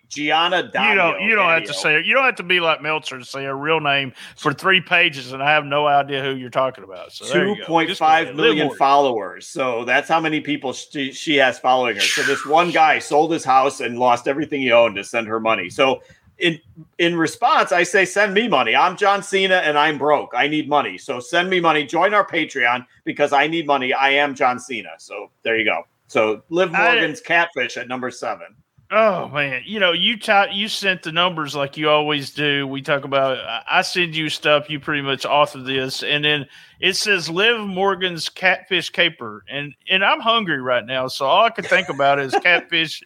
[0.09, 1.21] Gianna you don't.
[1.21, 2.03] You don't have to say.
[2.03, 5.31] You don't have to be like Meltzer to say a real name for three pages,
[5.31, 7.11] and I have no idea who you're talking about.
[7.11, 9.47] So Two point five million followers.
[9.47, 12.01] So that's how many people she, she has following her.
[12.01, 15.39] So this one guy sold his house and lost everything he owned to send her
[15.39, 15.69] money.
[15.69, 16.01] So
[16.39, 16.59] in
[16.97, 18.75] in response, I say, send me money.
[18.75, 20.31] I'm John Cena and I'm broke.
[20.35, 20.97] I need money.
[20.97, 21.85] So send me money.
[21.85, 23.93] Join our Patreon because I need money.
[23.93, 24.91] I am John Cena.
[24.97, 25.83] So there you go.
[26.07, 28.47] So Liv Morgan's catfish at number seven.
[28.91, 32.65] Oh man, you know you t- you sent the numbers like you always do.
[32.65, 33.37] We talk about
[33.69, 34.67] I- send you stuff.
[34.67, 36.47] You pretty much author this, and then
[36.79, 41.51] it says Liv Morgan's catfish caper, and and I'm hungry right now, so all I
[41.51, 43.03] can think about is catfish.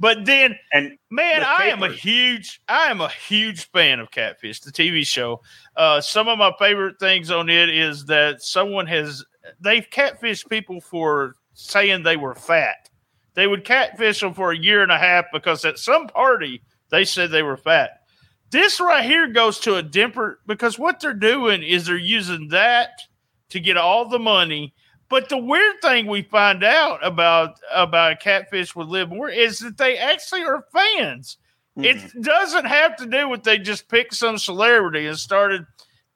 [0.00, 4.10] But then, And man, The I am a huge I am a huge fan of
[4.10, 5.42] Catfish, the TV show.
[5.76, 9.24] Uh, some of my favorite things on it is that someone has
[9.60, 12.89] they've catfished people for saying they were fat
[13.34, 17.04] they would catfish them for a year and a half because at some party they
[17.04, 18.00] said they were fat.
[18.50, 22.90] This right here goes to a dimper because what they're doing is they're using that
[23.50, 24.74] to get all the money.
[25.08, 29.76] But the weird thing we find out about about catfish with Liv Moore is that
[29.76, 31.36] they actually are fans.
[31.76, 31.84] Mhm.
[31.84, 35.66] It doesn't have to do with they just picked some celebrity and started.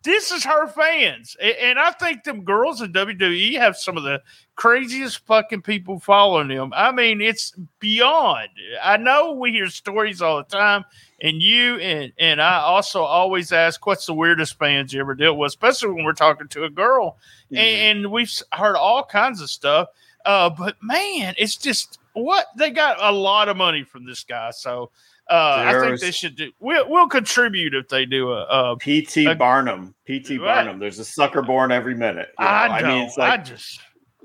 [0.05, 4.23] This is her fans, and I think them girls in WWE have some of the
[4.55, 6.73] craziest fucking people following them.
[6.77, 8.51] I mean, it's beyond.
[8.83, 10.85] I know we hear stories all the time,
[11.23, 15.39] and you and and I also always ask, "What's the weirdest fans you ever dealt
[15.39, 17.17] with?" Especially when we're talking to a girl,
[17.51, 17.57] Mhm.
[17.57, 19.89] and we've heard all kinds of stuff.
[20.27, 24.51] Uh, but man, it's just what they got a lot of money from this guy,
[24.51, 24.91] so.
[25.31, 26.53] Uh, I think they should do.
[26.61, 28.43] We'll, we'll contribute if they do a.
[28.43, 29.95] a PT Uh, Barnum.
[30.07, 30.39] PT.
[30.39, 30.79] Barnum.
[30.79, 32.29] There's a sucker born every minute.
[32.39, 32.51] you know?
[32.51, 32.91] I don't.
[32.91, 33.81] I, mean, it's like just.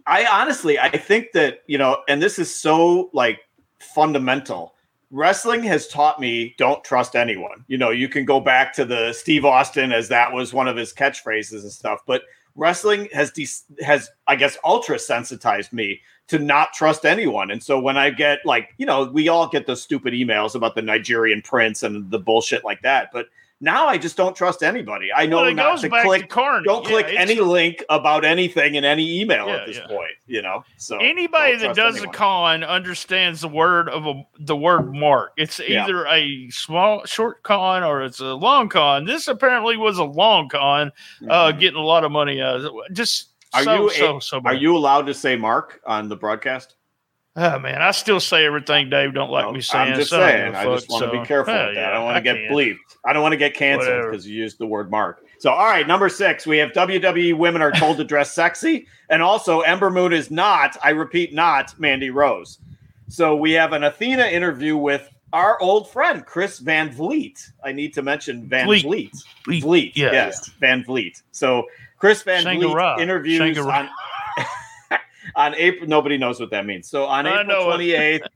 [0.05, 3.39] I honestly, I think that you know, and this is so like
[3.79, 4.75] fundamental.
[5.11, 7.63] Wrestling has taught me don't trust anyone.
[7.67, 10.77] You know, you can go back to the Steve Austin as that was one of
[10.77, 12.23] his catchphrases and stuff, but
[12.55, 13.47] wrestling has de-
[13.83, 17.51] has I guess ultra sensitized me to not trust anyone.
[17.51, 20.75] And so when I get like, you know, we all get those stupid emails about
[20.75, 23.27] the Nigerian prince and the bullshit like that, but
[23.61, 25.09] now I just don't trust anybody.
[25.13, 26.29] I know Well, not to back to click.
[26.63, 29.87] Don't Yeah, click any link about anything in any email Yeah, at this yeah.
[29.87, 30.11] point.
[30.27, 32.15] You know, so Anybody that does anyone.
[32.15, 35.33] a con understands the word of a the word mark.
[35.35, 39.03] It's either a small short con or it's a long con.
[39.03, 40.91] This apparently was a long con,
[41.29, 41.59] uh, Mhm.
[41.59, 42.61] getting a lot of money out.
[42.93, 44.61] Just Are so, you so so Are bad.
[44.61, 46.75] you allowed to say Mark on the broadcast?
[47.35, 49.93] Oh man, I still say everything Dave don't like No, me saying.
[49.93, 50.51] I'm just so I saying.
[50.53, 51.73] give just want to be careful with that.
[51.73, 52.51] yeah, I don't want to get can.
[52.51, 52.77] bleeped.
[53.05, 55.23] I don't want to get canceled because you used the word mark.
[55.37, 59.21] So, all right, number six, we have WWE women are told to dress sexy, and
[59.21, 60.75] also Ember Moon is not.
[60.83, 62.59] I repeat, not Mandy Rose.
[63.07, 67.39] So we have an Athena interview with our old friend Chris Van Vliet.
[67.63, 68.83] I need to mention Van Vliet.
[68.83, 69.11] Vliet.
[69.45, 69.63] Vliet.
[69.63, 71.21] Vliet, Yeah, yes, Van Vliet.
[71.31, 71.65] So
[71.99, 72.43] Chris Van.
[72.43, 73.89] Vliet interviews on
[75.35, 75.87] on April.
[75.89, 76.87] Nobody knows what that means.
[76.89, 78.27] So on I April twenty eighth,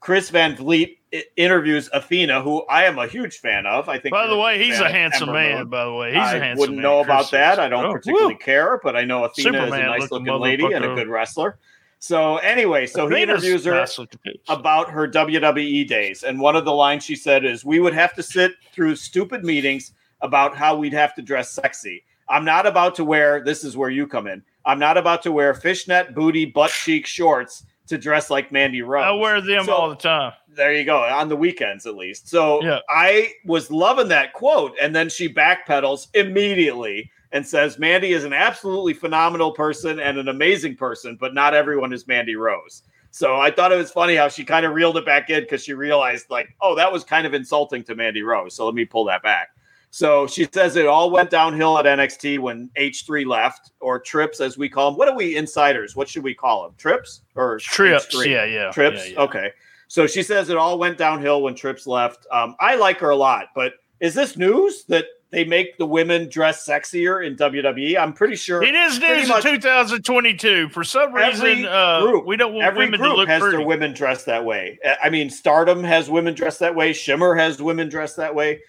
[0.00, 0.96] Chris Van Vliet
[1.36, 3.88] interviews Athena, who I am a huge fan of.
[3.88, 4.12] I think.
[4.12, 5.58] By the way, he's a handsome Ember man.
[5.58, 5.68] Moon.
[5.68, 6.50] By the way, he's a I handsome man.
[6.56, 6.82] I wouldn't man.
[6.82, 7.58] know about Chris that.
[7.58, 8.38] I don't Oh, particularly woo.
[8.38, 11.58] care, but I know Athena is a nice looking lady and a good wrestler.
[12.02, 14.40] So anyway, so he interviews her nice looking bitch.
[14.48, 16.22] about her WWE days.
[16.22, 19.44] And one of the lines she said is, We would have to sit through stupid
[19.44, 19.92] meetings
[20.22, 22.02] about how we'd have to dress sexy.
[22.30, 24.42] I'm not about to wear, this is where you come in.
[24.64, 29.04] I'm not about to wear fishnet booty, butt cheek shorts to dress like Mandy Rose.
[29.04, 30.32] I wear them So- all the time.
[30.52, 32.28] There you go, on the weekends at least.
[32.28, 32.80] So Yeah.
[32.88, 34.76] I was loving that quote.
[34.80, 40.28] And then she backpedals immediately and says, Mandy is an absolutely phenomenal person and an
[40.28, 42.82] amazing person, but not everyone is Mandy Rose.
[43.12, 45.64] So I thought it was funny how she kind of reeled it back in because
[45.64, 48.54] she realized, like, oh, that was kind of insulting to Mandy Rose.
[48.54, 49.48] So let me pull that back.
[49.92, 54.56] So she says it all went downhill at NXT when H3 left, or Trips as
[54.56, 54.98] we call them.
[54.98, 55.96] What are we insiders?
[55.96, 56.74] What should we call them?
[56.78, 58.06] Trips or Trips.
[58.14, 58.26] H3?
[58.26, 58.70] Yeah, yeah.
[58.70, 59.08] Trips.
[59.08, 59.20] yeah, yeah.
[59.20, 59.50] Okay.
[59.88, 62.24] So she says it all went downhill when Trips left.
[62.30, 66.28] Um, I like her a lot, but is this news that they make the women
[66.28, 67.96] dress sexier in WWE?
[67.98, 70.68] I'm pretty sure It is news in 2022.
[70.68, 73.56] For some reason, uh, group- we don't want every women to group look has pretty.
[73.56, 74.78] their women dressed that way.
[75.02, 76.92] I mean, Stardom has women dressed that way.
[76.92, 78.60] Shimmer has women dressed that way.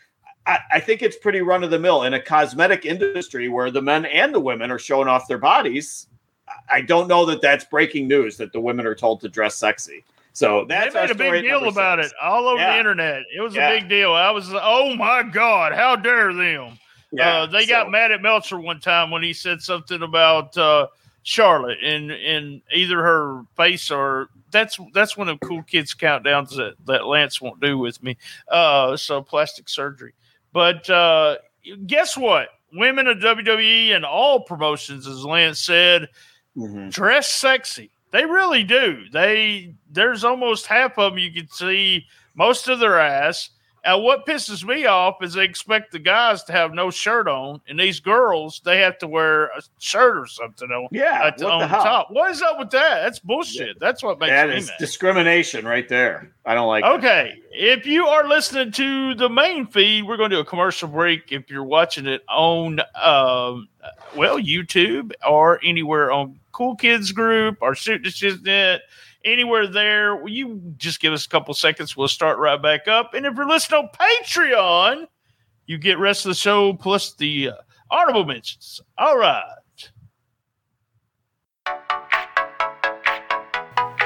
[0.51, 3.81] I, I think it's pretty run of the mill in a cosmetic industry where the
[3.81, 6.07] men and the women are showing off their bodies.
[6.69, 10.03] I- don't know that that's breaking news that the women are told to dress sexy.
[10.33, 12.11] So they made a big deal about six.
[12.11, 12.73] it all over Yeah.
[12.73, 13.23] the internet.
[13.35, 13.69] It was Yeah.
[13.69, 14.13] a big deal.
[14.13, 16.77] I was, oh my god, how dare them?
[17.11, 20.57] Yeah, uh, they so- got mad at Meltzer one time when he said something about
[20.57, 20.87] uh,
[21.23, 26.55] Charlotte in in either her face or that's that's one of the cool kids countdowns
[26.55, 28.17] that, that Lance won't do with me.
[28.47, 30.13] Uh, so plastic surgery.
[30.53, 31.37] But uh,
[31.85, 32.49] guess what?
[32.73, 36.07] Women of WWE and all promotions, as Lance said,
[36.57, 36.91] Mhm.
[36.91, 37.91] dress sexy.
[38.11, 39.05] They really do.
[39.11, 43.49] They there's almost half of them you can see most of their ass.
[43.83, 47.61] And what pisses me off is they expect the guys to have no shirt on,
[47.67, 51.67] and these girls they have to wear a shirt or something on, Yeah, what on
[51.67, 52.07] top.
[52.11, 53.01] What is up with that?
[53.01, 53.79] That's bullshit.
[53.79, 54.75] That's what makes That me is mad.
[54.79, 56.31] discrimination right there.
[56.45, 56.83] I don't like.
[56.83, 56.87] it.
[56.89, 60.87] Okay, if you are listening to the main feed, we're going to do a commercial
[60.87, 61.31] break.
[61.31, 63.67] If you're watching it on, um,
[64.15, 68.79] well, YouTube or anywhere on Cool Kids Group or Shoot the Shiznit,
[69.25, 71.95] anywhere there, will you just give us a couple seconds?
[71.95, 73.13] We'll start right back up.
[73.13, 75.07] And if you're listening on Patreon,
[75.65, 77.53] you get rest of the show plus the uh,
[77.89, 78.81] honorable mentions.
[78.97, 79.43] All right.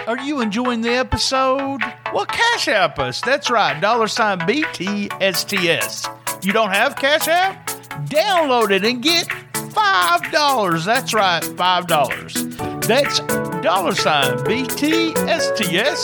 [0.08, 1.82] Are you enjoying the episode?
[2.14, 3.22] Well, Cash App us.
[3.22, 3.80] That's right.
[3.82, 6.06] Dollar sign BTSTS.
[6.46, 7.68] You don't have Cash App?
[8.08, 10.86] Download it and get $5.
[10.86, 12.88] That's right, $5.
[12.88, 13.20] That's
[13.66, 15.98] dollar sign BTSTS.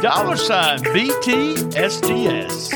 [0.00, 2.70] Dollar sign BTSTS.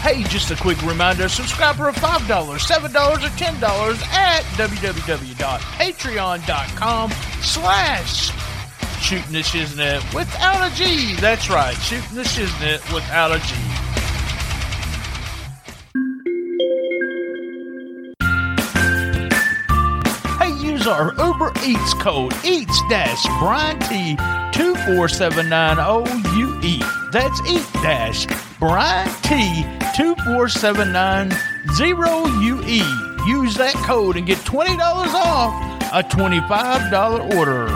[0.00, 2.56] Hey, just a quick reminder subscribe for $5, $7, or
[3.18, 7.10] $10 at www.patreon.com
[7.42, 8.30] slash
[9.02, 11.14] shooting the shiznit without a G.
[11.16, 13.54] That's right, shooting the shiznit without a G.
[20.88, 24.16] our Uber Eats code Eats Dash Brian T
[24.56, 26.04] two four seven nine O
[26.36, 26.82] U E.
[27.12, 28.26] That's Eat Dash
[28.58, 29.64] Brian T
[29.96, 31.32] two four seven nine
[31.74, 32.82] zero U E.
[33.26, 35.52] Use that code and get twenty dollars off
[35.92, 37.68] a twenty five dollar order.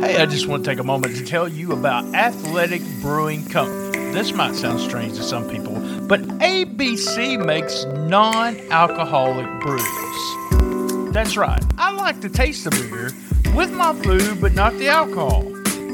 [0.00, 4.12] Hey, I just want to take a moment to tell you about Athletic Brewing Company.
[4.12, 5.71] this might sound strange to some people,
[6.12, 11.10] but ABC makes non alcoholic brews.
[11.10, 13.12] That's right, I like to taste the beer
[13.56, 15.42] with my food, but not the alcohol.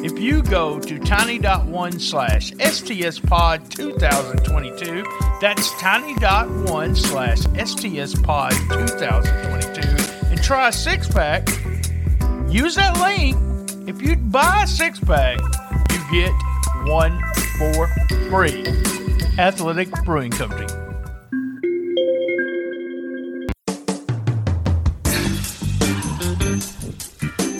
[0.04, 5.04] If you go to tiny.one slash STS pod 2022,
[5.40, 11.48] that's tiny.one slash STS pod 2022, and try a six pack,
[12.48, 13.36] use that link.
[13.88, 15.38] If you buy a six pack,
[15.92, 16.32] you get
[16.88, 17.22] one
[17.56, 17.86] for
[18.28, 19.07] free.
[19.38, 20.66] Athletic Brewing Company.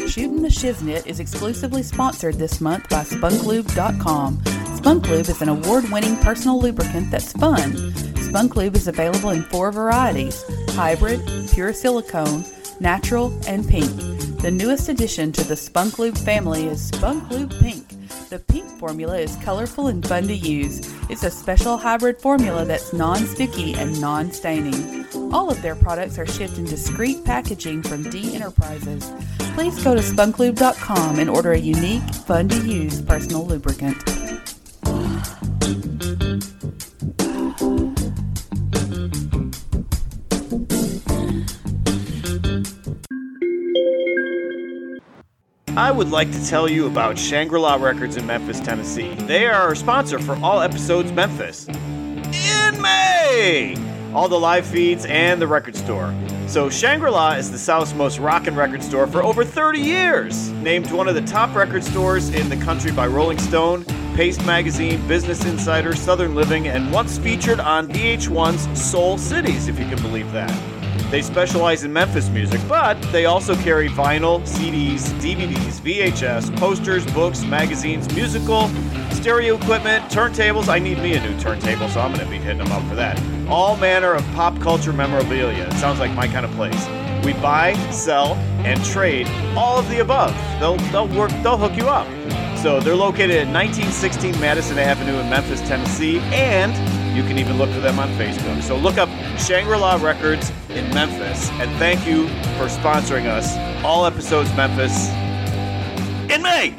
[0.09, 4.38] Shootin' the Shiznit is exclusively sponsored this month by SpunkLube.com.
[4.38, 7.71] SpunkLube is an award winning personal lubricant that's fun.
[7.71, 11.21] SpunkLube is available in four varieties hybrid,
[11.53, 12.45] pure silicone,
[12.81, 13.88] natural, and pink.
[14.41, 17.98] The newest addition to the SpunkLube family is Spunk Lube Pink.
[18.29, 20.81] The pink formula is colorful and fun to use.
[21.09, 25.07] It's a special hybrid formula that's non sticky and non staining.
[25.33, 29.11] All of their products are shipped in discreet packaging from D Enterprises.
[29.55, 34.17] Please go to spunklube.com and order a unique, fun to use personal lubricant.
[45.79, 49.14] I would like to tell you about Shangri La Records in Memphis, Tennessee.
[49.14, 53.77] They are our sponsor for all episodes Memphis in May.
[54.12, 56.12] All the live feeds and the record store.
[56.49, 60.49] So Shangri La is the South's most rockin' record store for over 30 years.
[60.51, 63.85] Named one of the top record stores in the country by Rolling Stone,
[64.17, 69.87] Paste Magazine, Business Insider, Southern Living, and once featured on VH1's Soul Cities, if you
[69.87, 70.78] can believe that.
[71.11, 77.44] They specialize in Memphis music, but they also carry vinyl, CDs, DVDs, VHS, posters, books,
[77.44, 78.68] magazines, musical,
[79.11, 80.68] stereo equipment, turntables.
[80.68, 82.94] I need me a new turntable, so I'm going to be hitting them up for
[82.97, 83.18] that.
[83.49, 85.66] All manner of pop culture memorabilia.
[85.68, 86.87] It sounds like my kind of place.
[87.25, 88.35] We buy, sell,
[88.66, 90.35] and trade all of the above.
[90.61, 91.31] They'll they'll work.
[91.42, 92.07] They'll hook you up.
[92.59, 96.75] So they're located at 1916 Madison Avenue in Memphis, Tennessee, and
[97.18, 98.62] you can even look for them on Facebook.
[98.62, 99.09] So look up
[99.40, 103.57] Shangri-La Records in Memphis, and thank you for sponsoring us.
[103.85, 105.09] All episodes Memphis
[106.33, 106.76] in May.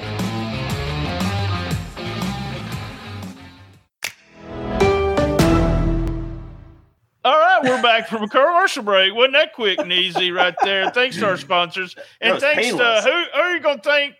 [7.25, 9.13] All right, we're back from a commercial break.
[9.13, 10.89] Wasn't that quick and easy right there?
[10.91, 11.97] Thanks to our sponsors.
[12.21, 13.04] And thanks painless.
[13.04, 14.15] to who, who are you going to thank?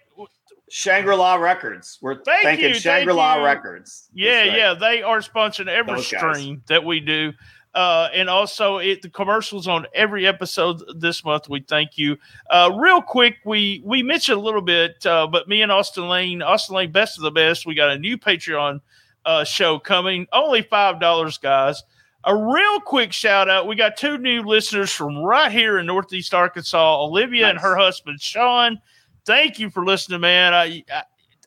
[0.70, 1.98] Shangri-La Records.
[2.02, 3.44] We're Thank thanking you, Shangri-La you.
[3.46, 4.10] Records.
[4.14, 4.58] Yeah, right.
[4.58, 6.20] yeah, they are sponsoring every Those guys.
[6.20, 7.34] stream that we do.
[7.76, 11.48] Uh, and also it, the commercials on every episode this month.
[11.50, 12.18] We thank you.
[12.50, 16.42] Uh, real quick, we we mentioned a little bit, uh, but me and Austin Lane,
[16.42, 17.68] Austin Lane, best of the best.
[17.68, 18.82] We got a new Patreon
[19.26, 20.26] uh, show coming.
[20.34, 21.84] Only five dollars, guys.
[22.24, 23.68] A real quick shout out.
[23.68, 27.04] We got two new listeners from right here in Northeast Arkansas.
[27.04, 28.82] Olivia and her husband Sean.
[29.30, 30.56] Thank you for listening, man.
[30.56, 31.04] I, I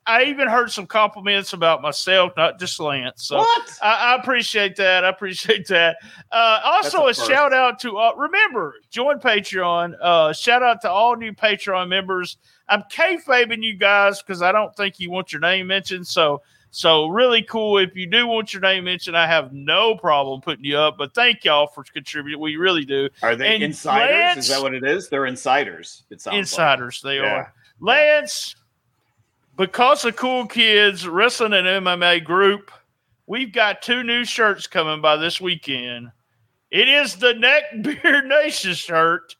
[0.06, 3.24] I even heard some compliments about myself, not just Lance.
[3.26, 3.78] So What?
[3.82, 5.04] I, I appreciate that.
[5.04, 5.96] I appreciate that.
[6.30, 9.94] Uh, also, a, a shout out to uh, remember join Patreon.
[10.00, 12.36] Uh, shout out to all new Patreon members.
[12.68, 16.06] I'm kayfabing you guys because I don't think you want your name mentioned.
[16.06, 17.78] So, so really cool.
[17.78, 20.98] If you do want your name mentioned, I have no problem putting you up.
[20.98, 22.40] But thank y'all for contributing.
[22.40, 23.08] We really do.
[23.22, 24.10] Are they And insiders?
[24.10, 25.08] Lance- Is that what it is?
[25.08, 26.04] They're insiders.
[26.10, 26.38] It sounds like.
[26.40, 27.34] Insiders, they Yeah.
[27.34, 27.54] are.
[27.82, 28.54] Lance,
[29.56, 32.70] because of Cool Kids Wrestling and MMA Group,
[33.26, 36.12] we've got two new shirts coming by this weekend.
[36.70, 39.34] It is the Neck Beard Nation shirt,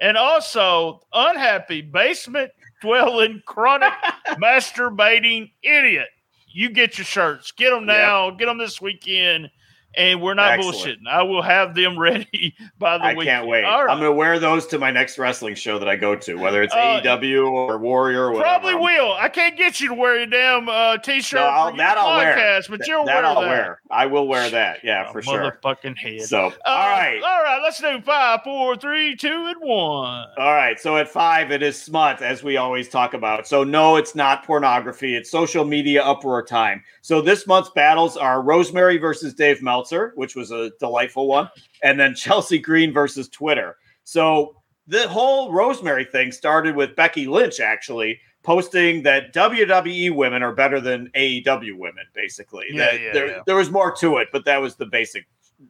[0.00, 3.92] and also Unhappy Basement Dwelling Chronic
[4.40, 6.10] Masturbating Idiot.
[6.46, 7.50] You get your shirts.
[7.50, 8.30] Get them now.
[8.30, 9.50] Get them this weekend.
[9.96, 10.76] And we're not Excellent.
[11.04, 11.08] bullshitting.
[11.10, 13.26] I will have them ready by the I weekend.
[13.26, 13.62] can't wait.
[13.62, 13.90] Right.
[13.90, 16.62] I'm going to wear those to my next wrestling show that I go to, whether
[16.62, 18.40] it's Uh, AEW or Warrior or.
[18.40, 19.12] Probably will.
[19.14, 22.60] I can't get you to wear your damn uh, t-shirt No, I'll, that I'll wear.
[22.68, 23.48] but That- you'll that wear I'll that.
[23.48, 23.80] wear.
[23.90, 24.84] I will wear that.
[24.84, 25.58] Yeah, Oh, for sure.
[25.62, 26.22] Motherfucking head.
[26.22, 27.20] So, Uh, all right.
[27.22, 27.60] all right.
[27.62, 30.26] Let's do five, four, three, two, and one.
[30.38, 30.78] All right.
[30.78, 33.48] So at five, it is smut, as we always talk about.
[33.48, 35.16] So no, it's not pornography.
[35.16, 36.84] It's social media uproar time.
[37.02, 41.48] So this month's battles are Rosemary versus Dave Meltzer, which was a delightful one,
[41.82, 43.76] and then Chelsea Green versus Twitter.
[44.04, 44.56] So
[44.86, 50.80] the whole Rosemary thing started with Becky Lynch actually posting that WWE women are better
[50.80, 52.66] than AEW women, basically.
[52.70, 53.40] Yeah, yeah, there, yeah.
[53.46, 55.26] there was more to it, but that was the basic,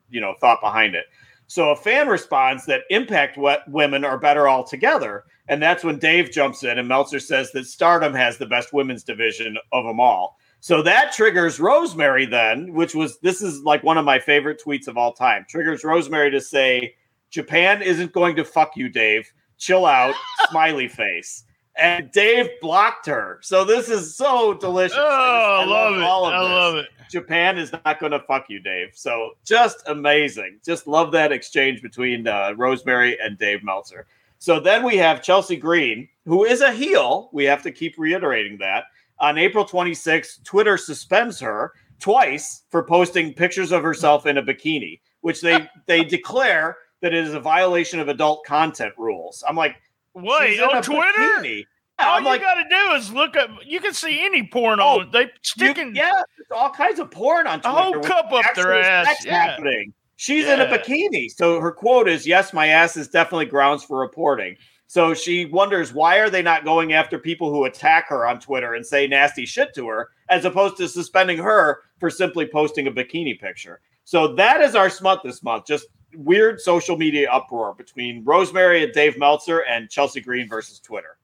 [0.08, 1.06] you know, thought behind it.
[1.46, 3.38] So a fan responds that Impact
[3.68, 8.14] women are better altogether, and that's when Dave jumps in and Meltzer says that Stardom
[8.14, 10.38] has the best women's division of them all.
[10.60, 14.88] So that triggers Rosemary then, which was this is like one of my favorite tweets
[14.88, 15.46] of all time.
[15.48, 16.94] Triggers Rosemary to say,
[17.30, 19.32] Japan isn't going to fuck you, Dave.
[19.56, 20.14] Chill out,
[20.50, 21.44] smiley face.
[21.76, 23.38] And Dave blocked her.
[23.40, 24.98] So this is so delicious.
[25.00, 26.02] Oh, I, love, it.
[26.02, 26.50] All of I this.
[26.50, 26.86] love it.
[27.10, 28.90] Japan is not going to fuck you, Dave.
[28.94, 30.60] So just amazing.
[30.64, 34.06] Just love that exchange between uh, Rosemary and Dave Meltzer.
[34.38, 37.30] So then we have Chelsea Green, who is a heel.
[37.32, 38.84] We have to keep reiterating that
[39.20, 45.00] on April 26th, Twitter suspends her twice for posting pictures of herself in a bikini,
[45.20, 49.44] which they they declare that it is a violation of adult content rules.
[49.48, 49.76] I'm like,
[50.14, 51.02] wait on Twitter?
[51.18, 51.64] Bikini.
[51.98, 53.50] All I'm you like, got to do is look up.
[53.64, 55.10] You can see any porn oh, on.
[55.10, 55.94] They sticking.
[55.94, 57.76] You, yeah, all kinds of porn on Twitter.
[57.76, 59.24] A whole cup up their ass.
[59.24, 59.50] Yeah.
[59.50, 59.92] Happening.
[60.16, 60.54] She's yeah.
[60.54, 61.30] in a bikini.
[61.30, 64.56] So her quote is, "Yes, my ass is definitely grounds for reporting."
[64.90, 68.74] So she wonders why are they not going after people who attack her on Twitter
[68.74, 72.90] and say nasty shit to her, as opposed to suspending her for simply posting a
[72.90, 73.82] bikini picture.
[74.02, 75.66] So that is our smut this month.
[75.66, 75.86] Just
[76.16, 81.18] weird social media uproar between Rosemary and Dave Meltzer and Chelsea Green versus Twitter.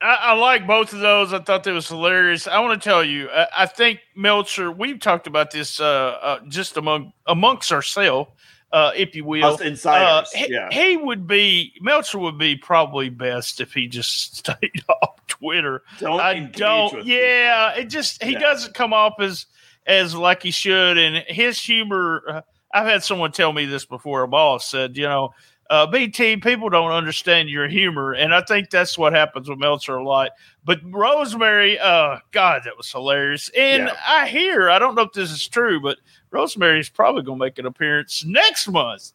[0.00, 1.34] I, I like both of those.
[1.34, 2.46] I thought that was hilarious.
[2.46, 4.72] I want to tell you, I, I think Meltzer.
[4.72, 8.30] We've talked about this uh, uh, just among amongst ourselves
[8.72, 9.44] uh, if you will.
[9.44, 10.32] Us insiders.
[10.34, 10.68] Uh, yeah.
[10.70, 15.82] He, he, would be Meltzer would be probably best if he just stayed off Twitter.
[15.98, 17.04] Don't I don't.
[17.04, 17.82] Yeah, people.
[17.82, 18.38] it just he yeah.
[18.38, 19.46] doesn't come off as
[19.86, 22.22] as like he should, and his humor.
[22.28, 22.42] Uh,
[22.74, 24.22] I've had someone tell me this before.
[24.22, 25.34] A boss said, you know,
[25.72, 28.12] uh, BT, people don't understand your humor.
[28.12, 30.32] And I think that's what happens with Meltzer a lot.
[30.64, 33.50] But Rosemary, uh, God, that was hilarious.
[33.56, 33.96] And yeah.
[34.06, 35.96] I hear, I don't know if this is true, but
[36.32, 39.12] Rosemary's probably going to make an appearance next month.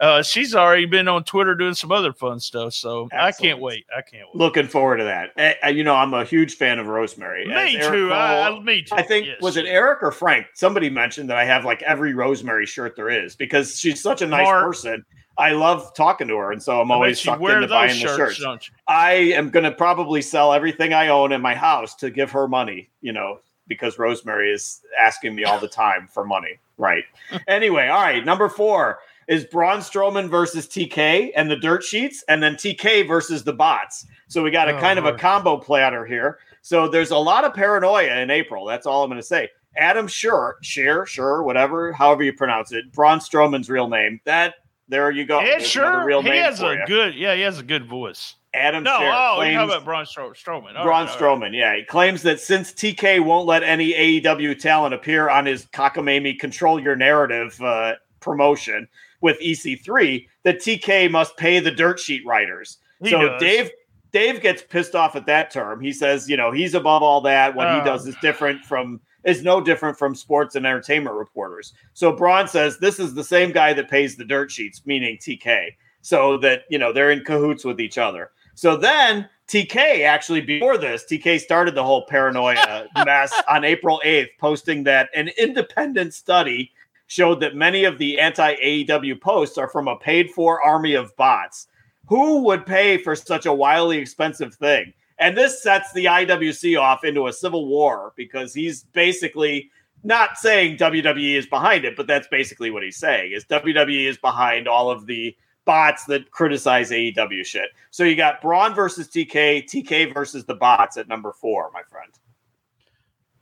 [0.00, 3.22] Uh, she's already been on Twitter doing some other fun stuff, so Excellent.
[3.22, 3.84] I can't wait.
[3.96, 4.36] I can't wait.
[4.36, 5.56] Looking forward to that.
[5.64, 7.48] Uh, you know, I'm a huge fan of Rosemary.
[7.48, 8.08] Me too.
[8.08, 8.94] Cole, I, me too.
[8.94, 9.40] I think yes.
[9.40, 10.46] was it Eric or Frank?
[10.54, 14.26] Somebody mentioned that I have like every Rosemary shirt there is because she's such a
[14.26, 15.04] nice Mark, person.
[15.36, 18.70] I love talking to her, and so I'm always sucked into buying shirts, the shirts.
[18.86, 22.46] I am going to probably sell everything I own in my house to give her
[22.46, 22.88] money.
[23.00, 26.58] You know, because Rosemary is asking me all the time for money.
[26.76, 27.04] Right.
[27.48, 28.24] anyway, all right.
[28.24, 28.98] Number four
[29.28, 34.06] is Braun Strowman versus TK and the dirt sheets, and then TK versus the bots.
[34.28, 35.14] So we got a oh, kind Lord.
[35.14, 36.38] of a combo platter here.
[36.62, 38.64] So there's a lot of paranoia in April.
[38.64, 39.48] That's all I'm going to say.
[39.76, 42.90] Adam Sure, Share, Sure, whatever, however you pronounce it.
[42.92, 44.20] Braun Strowman's real name.
[44.24, 44.54] That
[44.88, 45.38] there you go.
[45.38, 46.04] Ed sure.
[46.04, 46.84] Real he has a you.
[46.86, 48.34] good, yeah, he has a good voice.
[48.58, 50.76] Adam no, Scherr oh, claims, you're talking about Braun Strowman.
[50.76, 51.54] All Braun right, Strowman, right.
[51.54, 51.76] yeah.
[51.76, 56.80] He claims that since TK won't let any AEW talent appear on his cockamamie control
[56.80, 58.88] your narrative uh, promotion
[59.20, 62.78] with EC3, that TK must pay the dirt sheet writers.
[63.02, 63.40] He so does.
[63.40, 63.70] Dave
[64.10, 65.80] Dave gets pissed off at that term.
[65.80, 67.54] He says, you know, he's above all that.
[67.54, 71.74] What he does is different from is no different from sports and entertainment reporters.
[71.92, 75.74] So Braun says this is the same guy that pays the dirt sheets, meaning TK.
[76.00, 78.30] So that you know they're in cahoots with each other.
[78.58, 84.30] So then TK actually before this, TK started the whole paranoia mess on April 8th,
[84.40, 86.72] posting that an independent study
[87.06, 91.14] showed that many of the anti AEW posts are from a paid for army of
[91.16, 91.68] bots.
[92.08, 94.92] Who would pay for such a wildly expensive thing?
[95.20, 99.70] And this sets the IWC off into a civil war because he's basically
[100.02, 104.18] not saying WWE is behind it, but that's basically what he's saying is WWE is
[104.18, 105.36] behind all of the
[105.68, 107.68] bots that criticize AEW shit.
[107.90, 112.10] So you got Braun versus TK, TK versus the bots at number four, my friend.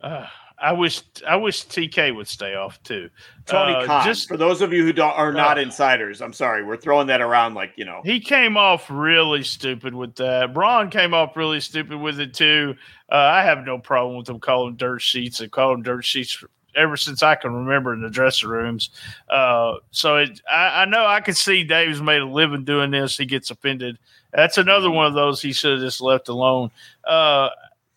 [0.01, 0.27] Uh,
[0.59, 3.09] I wish I wish TK would stay off too.
[3.45, 4.05] Tony uh, Khan.
[4.05, 7.07] Just for those of you who don't are not uh, insiders, I'm sorry, we're throwing
[7.07, 8.01] that around like you know.
[8.03, 10.53] He came off really stupid with that.
[10.53, 12.75] Braun came off really stupid with it too.
[13.09, 16.43] Uh, I have no problem with them calling dirt sheets and calling dirt sheets
[16.77, 18.91] ever since I can remember in the dressing rooms.
[19.29, 23.17] Uh, so it, I, I know I can see Dave's made a living doing this.
[23.17, 23.97] He gets offended.
[24.33, 26.71] That's another one of those he should have just left alone.
[27.03, 27.49] Uh,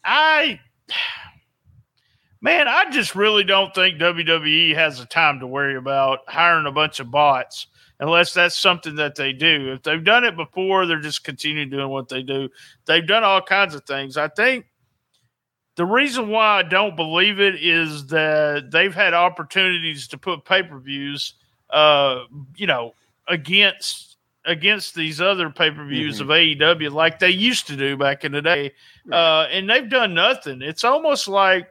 [0.05, 0.61] I
[2.41, 6.73] man, I just really don't think WWE has the time to worry about hiring a
[6.73, 7.67] bunch of bots
[7.99, 9.73] unless that's something that they do.
[9.73, 12.49] If they've done it before, they're just continuing doing what they do.
[12.87, 14.17] They've done all kinds of things.
[14.17, 14.65] I think
[15.81, 20.63] the reason why I don't believe it is that they've had opportunities to put pay
[20.63, 21.33] per views,
[21.71, 22.25] uh,
[22.55, 22.93] you know,
[23.27, 26.31] against against these other pay per views mm-hmm.
[26.31, 28.73] of AEW like they used to do back in the day,
[29.11, 30.61] uh, and they've done nothing.
[30.61, 31.67] It's almost like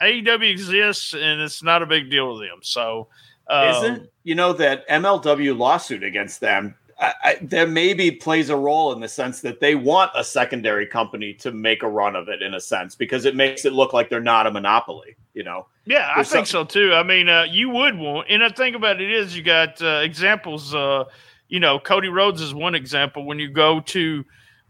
[0.00, 2.60] AEW exists and it's not a big deal to them.
[2.62, 3.08] So,
[3.48, 8.56] um, isn't you know that MLW lawsuit against them I, I, there maybe plays a
[8.56, 12.28] role in the sense that they want a secondary company to make a run of
[12.28, 15.16] it in a sense because it makes it look like they're not a monopoly.
[15.34, 15.66] You know.
[15.84, 16.94] Yeah, I think so too.
[16.94, 20.00] I mean, uh, you would want, and the thing about it is, you got uh,
[20.04, 20.74] examples.
[20.74, 21.04] Uh,
[21.48, 23.24] you know, Cody Rhodes is one example.
[23.24, 24.24] When you go to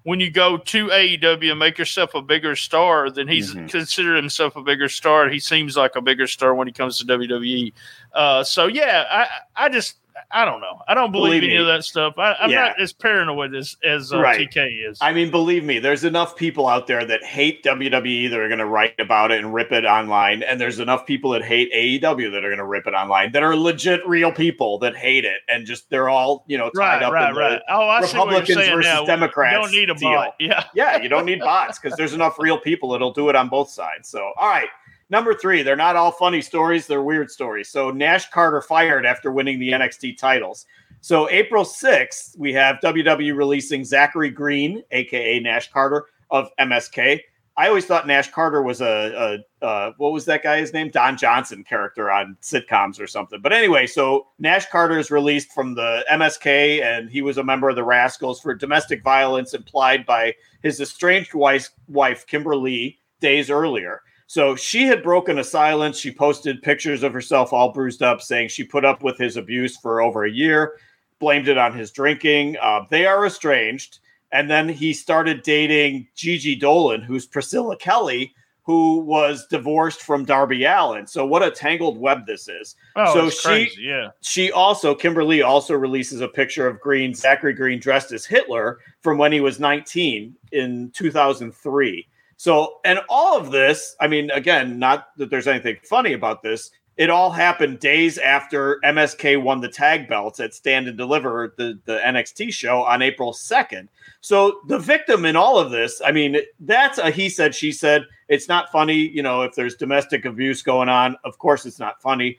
[0.05, 3.66] when you go to AEW and make yourself a bigger star, then he's mm-hmm.
[3.66, 5.28] considered himself a bigger star.
[5.28, 7.72] He seems like a bigger star when he comes to WWE.
[8.12, 9.97] Uh, so yeah, I I just
[10.31, 10.81] I don't know.
[10.89, 11.61] I don't believe, believe any me.
[11.61, 12.19] of that stuff.
[12.19, 12.69] I, am yeah.
[12.69, 14.49] not as paranoid as as uh, right.
[14.49, 14.99] TK is.
[15.01, 18.59] I mean, believe me, there's enough people out there that hate WWE that are going
[18.59, 22.33] to write about it and rip it online, and there's enough people that hate AEW
[22.33, 23.33] that are going to rip it online.
[23.33, 27.01] That are legit, real people that hate it, and just they're all you know tied
[27.01, 27.51] right, up right, in right.
[27.67, 29.05] the oh, I Republicans versus now.
[29.05, 29.55] Democrats.
[29.55, 30.11] You don't need a deal.
[30.11, 30.35] bot.
[30.43, 33.49] Yeah, yeah, you don't need bots because there's enough real people that'll do it on
[33.49, 34.09] both sides.
[34.09, 34.69] So, all right.
[35.13, 37.69] Number three, they're not all funny stories, they're weird stories.
[37.69, 40.65] So Nash Carter fired after winning the NXT titles.
[41.03, 47.21] So April 6th, we have WWE releasing Zachary Green, aka Nash Carter of MSK.
[47.59, 50.89] I always thought Nash Carter was a, a uh, what was that guy's name?
[50.89, 53.43] Don Johnson character on sitcoms or something.
[53.43, 57.69] But anyway, so Nash Carter is released from the MSK, and he was a member
[57.69, 60.33] of the Rascalz for domestic violence implied by
[60.63, 64.01] his estranged wife, wife Kimberly, days earlier.
[64.33, 65.99] So she had broken a silence.
[65.99, 69.76] She posted pictures of herself all bruised up, saying she put up with his abuse
[69.76, 70.78] for over a year,
[71.18, 72.57] blamed it on his drinking.
[72.62, 73.99] Uh, they are estranged.
[74.33, 80.64] And then he started dating Gigi Dolin, who's Priscilla Kelly, who was divorced from Darby
[80.64, 81.07] Allin.
[81.07, 82.74] So what a tangled web this is.
[82.97, 83.83] Oh, so she, crazy.
[83.83, 84.12] yeah.
[84.22, 89.18] She also, Kimberly also releases a picture of Green, Zachary Green dressed as Hitler from
[89.18, 92.09] when he was 19 in 2003.
[92.43, 96.72] So, and all of this, I mean, again, not that there's anything funny about this.
[96.97, 101.78] It all happened days after MSK won the tag belts at Stand and Deliver, the,
[101.84, 103.86] the NXT show on April 2nd.
[104.22, 108.07] So the victim in all of this, I mean, that's a he said, she said.
[108.26, 108.97] It's not funny.
[108.97, 112.38] You know, if there's domestic abuse going on, of course it's not funny.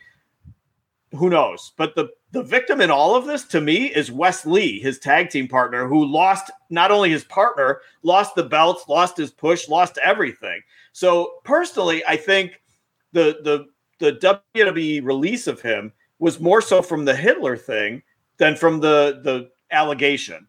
[1.14, 1.74] Who knows?
[1.78, 5.30] But the the victim in all of this to me is Wes Lee, his tag
[5.30, 10.00] team partner, who lost not only his partner, lost the belts, lost his push, lost
[10.04, 10.62] everything.
[10.92, 12.62] So personally, I think
[13.12, 13.68] the the
[14.00, 18.02] the WWE release of him was more so from the Hitler thing
[18.38, 20.48] than from the the allegation.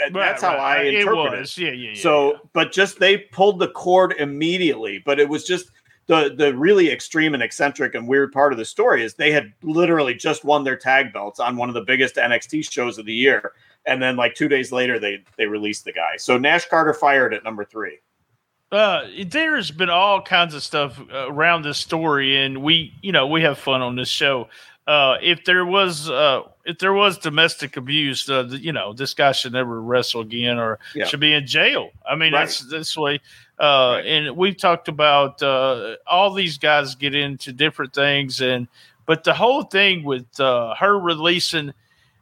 [0.00, 1.40] Right, That's how I interpret it.
[1.40, 1.58] it.
[1.58, 2.00] Yeah, yeah, yeah.
[2.00, 5.02] So, but just they pulled the cord immediately.
[5.04, 5.70] But it was just
[6.06, 9.52] the the really extreme and eccentric and weird part of the story is they had
[9.62, 13.14] literally just won their tag belts on one of the biggest NXT shows of the
[13.14, 13.52] year,
[13.86, 16.16] and then like two days later they they released the guy.
[16.16, 17.98] So Nash Carter fired at number three.
[18.72, 23.42] Uh, there's been all kinds of stuff around this story, and we, you know, we
[23.42, 24.48] have fun on this show.
[24.86, 29.30] Uh, if there was, uh, if there was domestic abuse, uh, you know, this guy
[29.30, 31.04] should never wrestle again or yeah.
[31.04, 31.90] should be in jail.
[32.08, 32.40] I mean, right.
[32.40, 33.20] that's this way.
[33.62, 34.06] Uh, right.
[34.06, 38.66] And we've talked about uh, all these guys get into different things, and
[39.06, 41.72] but the whole thing with uh, her releasing,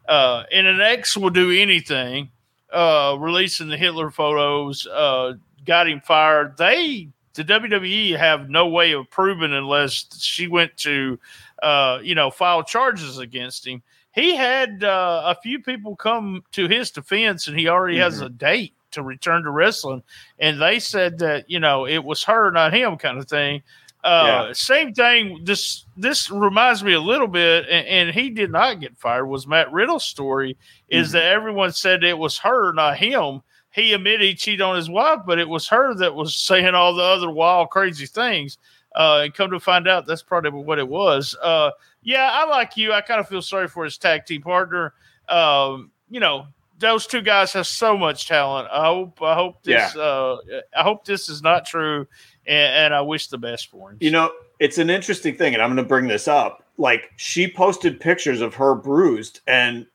[0.07, 2.29] uh, and an ex will do anything,
[2.71, 5.33] uh, releasing the Hitler photos, uh,
[5.65, 6.59] got him fired.
[6.59, 11.19] They the WWE have no way of proving unless she went to,
[11.63, 13.83] uh, you know, file charges against him.
[14.13, 18.13] He had uh, a few people come to his defense, and he already mm-hmm.
[18.13, 20.03] has a date to return to wrestling,
[20.39, 23.63] and they said that you know it was her, not him, kind of thing.
[24.03, 24.53] Uh, yeah.
[24.53, 25.41] Same thing.
[25.45, 29.27] This this reminds me a little bit, and, and, he did not get fired.
[29.27, 30.57] Was Matt Riddle's story
[30.89, 31.13] is mm-hmm.
[31.15, 33.43] that everyone said it was her, not him.
[33.73, 36.95] He admitted he cheated on his wife, but it was her that was saying all
[36.95, 38.59] the other wild, crazy things.
[38.97, 41.37] Uh, and come to find out, that's probably what it was.
[41.41, 41.71] Uh,
[42.03, 42.93] yeah, I like you.
[42.93, 44.95] I kind of feel sorry for his tag team partner.
[45.29, 46.47] Um, you know,
[46.81, 48.69] those two guys have so much talent.
[48.73, 50.03] I hope I hope this yeah.
[50.03, 50.39] uh,
[50.77, 52.07] I hope this is not true,
[52.47, 53.99] and, and, I wish the best for him.
[54.01, 56.65] You know, it's an interesting thing, and I'm going to bring this up.
[56.79, 59.87] Like she posted pictures of her bruised, and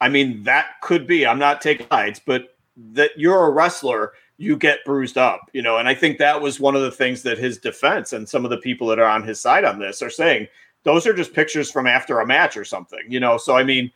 [0.00, 1.26] I mean that could be.
[1.26, 2.56] I'm not taking sides, but
[2.92, 5.76] that you're a wrestler, you get bruised up, you know.
[5.78, 8.50] And I think that was one of the things that his defense and some of
[8.50, 10.46] the people that are on his side on this are saying.
[10.84, 13.36] Those are just pictures from after a match or something, you know.
[13.36, 13.90] So I mean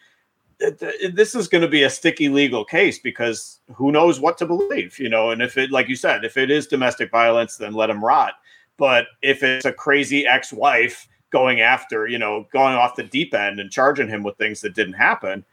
[1.13, 4.99] this is going to be a sticky legal case because who knows what to believe,
[4.99, 5.31] you know?
[5.31, 8.35] And if it, like you said, if it is domestic violence, then let him rot.
[8.77, 13.35] But if it's a crazy ex wife going after, you know, going off the deep
[13.35, 15.45] end and charging him with things that didn't happen,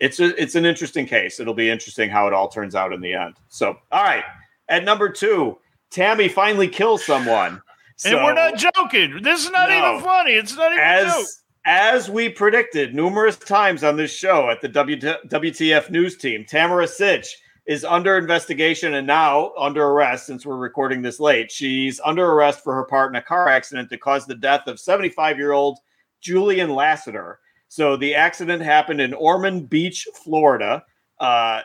[0.00, 1.38] it's a, it's an interesting case.
[1.38, 3.34] It'll be interesting how it all turns out in the end.
[3.48, 4.24] So, all right,
[4.68, 5.58] at number two,
[5.90, 7.62] Tammy finally kills someone.
[7.96, 9.22] So, and we're not joking.
[9.22, 10.32] This is not no, even funny.
[10.32, 15.90] It's not even as, as we predicted numerous times on this show at the WTF
[15.90, 17.28] news team, Tamara Sytch
[17.66, 21.52] is under investigation and now under arrest since we're recording this late.
[21.52, 24.80] She's under arrest for her part in a car accident that caused the death of
[24.80, 25.78] 75 year old
[26.20, 27.36] Julian Lasseter.
[27.68, 30.84] So the accident happened in Ormond Beach, Florida.
[31.20, 31.60] Uh,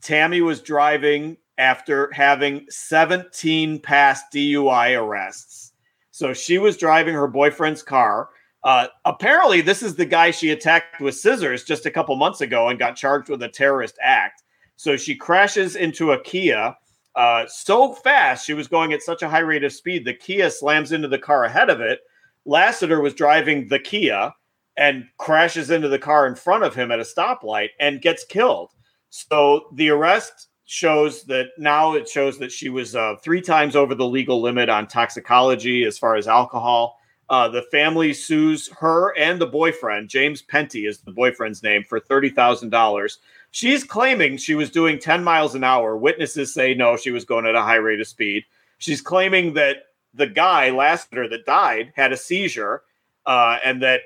[0.00, 5.72] Tammy was driving after having 17 past DUI arrests.
[6.10, 8.30] So she was driving her boyfriend's car.
[8.64, 12.68] Uh, apparently, this is the guy she attacked with scissors just a couple months ago
[12.68, 14.42] and got charged with a terrorist act.
[14.76, 16.74] So she crashes into a Kia
[17.14, 18.46] uh, so fast.
[18.46, 20.04] She was going at such a high rate of speed.
[20.04, 22.00] The Kia slams into the car ahead of it.
[22.46, 24.32] Lasseter was driving the Kia
[24.76, 28.70] and crashes into the car in front of him at a stoplight and gets killed.
[29.10, 33.94] So the arrest shows that now it shows that she was uh, three times over
[33.94, 36.96] the legal limit on toxicology as far as alcohol.
[37.28, 42.00] Uh, the family sues her and the boyfriend, James Penty is the boyfriend's name, for
[42.00, 43.16] $30,000.
[43.52, 45.96] She's claiming she was doing 10 miles an hour.
[45.96, 48.44] Witnesses say no, she was going at a high rate of speed.
[48.78, 49.76] She's claiming that
[50.12, 52.82] the guy, Lasseter, that died had a seizure
[53.24, 54.00] uh, and that,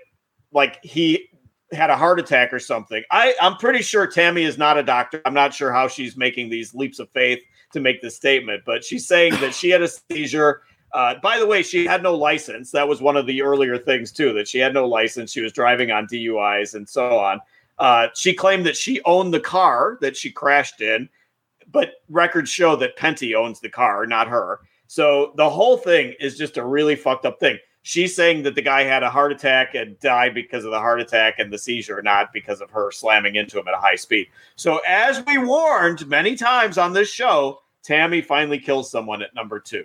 [0.52, 1.28] like, he
[1.72, 3.02] had a heart attack or something.
[3.10, 5.20] I, I'm pretty sure Tammy is not a doctor.
[5.24, 7.40] I'm not sure how she's making these leaps of faith
[7.72, 10.62] to make this statement, but she's saying that she had a seizure.
[10.96, 12.70] Uh, by the way, she had no license.
[12.70, 15.30] That was one of the earlier things, too, that she had no license.
[15.30, 17.40] She was driving on DUIs and so on.
[17.78, 21.08] Uh, she claimed that she owned the car that she crashed in,
[21.70, 24.60] but records show that Penty owns the car, not her.
[24.86, 28.62] So the whole thing is just a really fucked up thing she's saying that the
[28.62, 32.02] guy had a heart attack and died because of the heart attack and the seizure,
[32.02, 34.26] not because of her slamming into him at a high speed.
[34.56, 39.60] So, as we warned many times on this show, Tammy finally kills someone at number
[39.60, 39.84] two.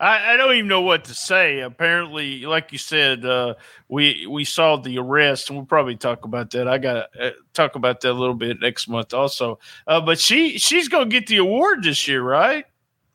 [0.00, 1.60] I, I don't even know what to say.
[1.60, 3.54] Apparently, like you said, uh,
[3.88, 6.66] we we saw the arrest, and we'll probably talk about that.
[6.66, 9.58] I got to uh, talk about that a little bit next month, also.
[9.86, 12.64] Uh, but she she's going to get the award this year, right?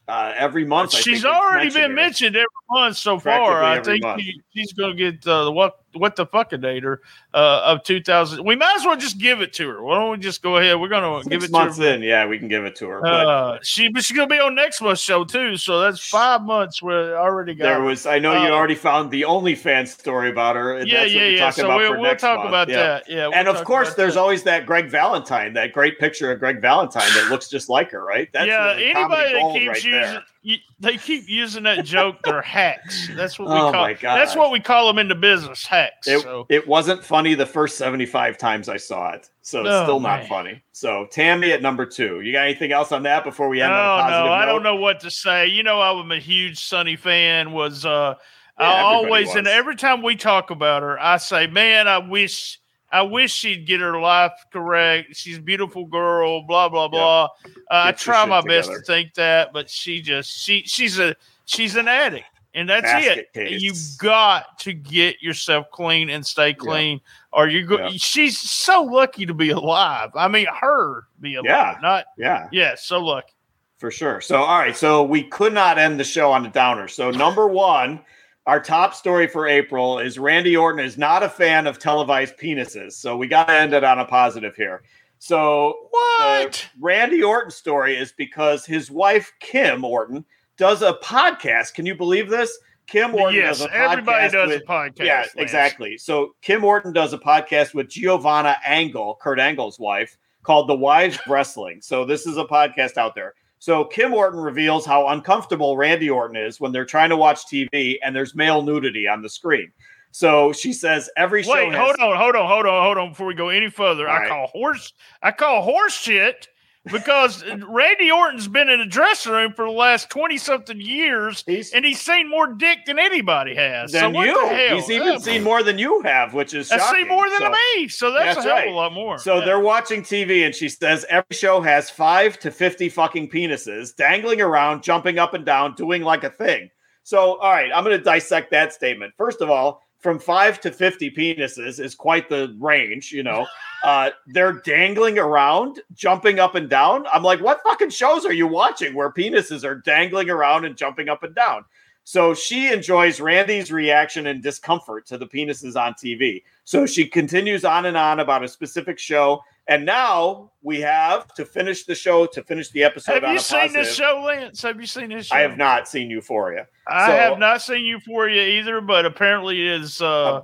[0.09, 0.95] uh, every month.
[0.95, 3.63] I she's already been mentioned every month so far.
[3.63, 6.97] I think she, she's going to get uh, the what what the fuck fuckinator
[7.33, 8.43] uh, of 2000.
[8.45, 9.83] We might as well just give it to her.
[9.83, 10.79] Why don't we just go ahead?
[10.79, 11.93] We're going to give it months to her.
[11.95, 12.01] in.
[12.01, 13.05] Yeah, we can give it to her.
[13.05, 15.57] Uh, she but she's to be on next month's show too.
[15.57, 16.81] So that's five months.
[16.81, 17.65] Where already got.
[17.65, 18.05] There was.
[18.05, 20.83] I know you uh, already found the OnlyFans story about her.
[20.85, 21.49] yeah, yeah, yeah.
[21.49, 22.49] So we'll, we'll talk month.
[22.49, 22.77] about yeah.
[22.77, 23.09] that.
[23.09, 24.19] Yeah, we'll and of course, there's that.
[24.19, 28.03] always that Greg Valentine, that great picture of Greg Valentine that looks just like her,
[28.03, 28.29] right?
[28.33, 28.73] That's yeah.
[28.77, 29.91] Anybody that keeps right using.
[29.91, 32.17] there you, they keep using that joke.
[32.23, 33.09] They're hacks.
[33.15, 33.83] That's what we Oh call.
[33.83, 34.15] my God.
[34.17, 35.65] That's what we call them in the business.
[35.65, 36.07] Hacks.
[36.07, 39.29] It, so it wasn't funny the first 75 times I saw it.
[39.41, 40.29] So it's Oh, still not man.
[40.29, 40.63] funny.
[40.71, 42.21] So Tammy at number two.
[42.21, 44.45] You got anything else on that before we end on a Oh positive no, I
[44.45, 45.47] don't know what to say.
[45.47, 47.51] You know, I'm a huge Sunny fan.
[47.51, 48.15] Was uh,
[48.59, 52.59] Yeah, I always and every time we talk about her, I say, man, I wish.
[52.91, 55.15] I wish she'd get her life correct.
[55.15, 57.25] She's a beautiful girl, blah blah blah.
[57.25, 57.27] Uh,
[57.69, 61.15] I try my best to think that, but she just she she's a
[61.45, 63.33] she's an addict, and that's Basket it.
[63.33, 63.61] case.
[63.61, 66.99] You got to get yourself clean and stay clean,
[67.31, 67.77] or you go.
[67.77, 67.89] Yeah.
[67.97, 70.09] She's so lucky to be alive.
[70.15, 71.75] I mean, her be alive, Yeah.
[71.81, 72.47] not Yeah.
[72.51, 73.33] yeah, so lucky.
[73.77, 74.19] For sure.
[74.19, 74.75] So, all right.
[74.75, 76.89] So, we could not end the show on a downer.
[76.89, 78.01] So, number one,
[78.49, 82.93] our top story for April is Randy Orton is not a fan of televised penises.
[82.93, 84.81] So, we got to end it on a positive here.
[85.19, 86.67] So, What?
[86.79, 90.25] Randy Orton story is because his wife, Kim Orton,
[90.57, 91.73] does a podcast.
[91.75, 92.57] Can you believe this?
[92.87, 93.73] Kim Orton yes, does a podcast.
[93.73, 95.05] Yes, everybody does with- a podcast.
[95.05, 95.33] yeah, Lance.
[95.37, 95.97] exactly.
[95.97, 101.19] So Kim Orton does a podcast with Giovanna Angle, Kurt Angle's wife, called The Wives
[101.27, 101.81] Wrestling.
[101.81, 103.35] So this is a podcast out there.
[103.59, 107.97] So Kim Orton reveals how uncomfortable Randy Orton is when they're trying to watch TV
[108.03, 109.71] and there's male nudity on the screen.
[110.11, 113.09] So she says every show Wait, has- hold on, hold on, hold on, hold on.
[113.09, 114.29] Before we go any further, All I right.
[114.29, 114.93] call horse.
[115.21, 116.47] I call horse shit
[116.91, 121.71] because Randy Orton's been in a dressing room for the last twenty something years, He's-
[121.73, 123.91] and he's seen more dick than anybody has.
[123.91, 124.75] so than what you.
[124.75, 127.49] He's even Yeah, seen more than you have, which is I see more than So-
[127.75, 128.67] me, so that's, That's a hell right.
[128.67, 129.17] of a lot more.
[129.17, 129.45] So Yeah.
[129.45, 134.41] they're watching TV, and she says every show has five to 50 fucking penises dangling
[134.41, 136.69] around, jumping up and down, doing like a thing.
[137.03, 139.13] So, all right, I'm going to dissect that statement.
[139.17, 143.45] First of all, from five to 50 penises is quite the range, you know.
[143.83, 147.05] Uh, they're dangling around, jumping up and down.
[147.13, 151.07] I'm like, what fucking shows are you watching where penises are dangling around and jumping
[151.09, 151.63] up and down?
[152.03, 156.41] So she enjoys Randy's reaction and discomfort to the penises on TV.
[156.63, 159.43] So she continues on and on about a specific show.
[159.67, 163.39] And now we have to finish the show, to finish the episode have on you
[163.39, 163.85] seen positive.
[163.85, 164.61] this show, Lance?
[164.63, 165.35] Have you seen this show?
[165.35, 166.65] I have not seen Euphoria.
[166.87, 170.41] I So- have not seen Euphoria either, but apparently it is uh,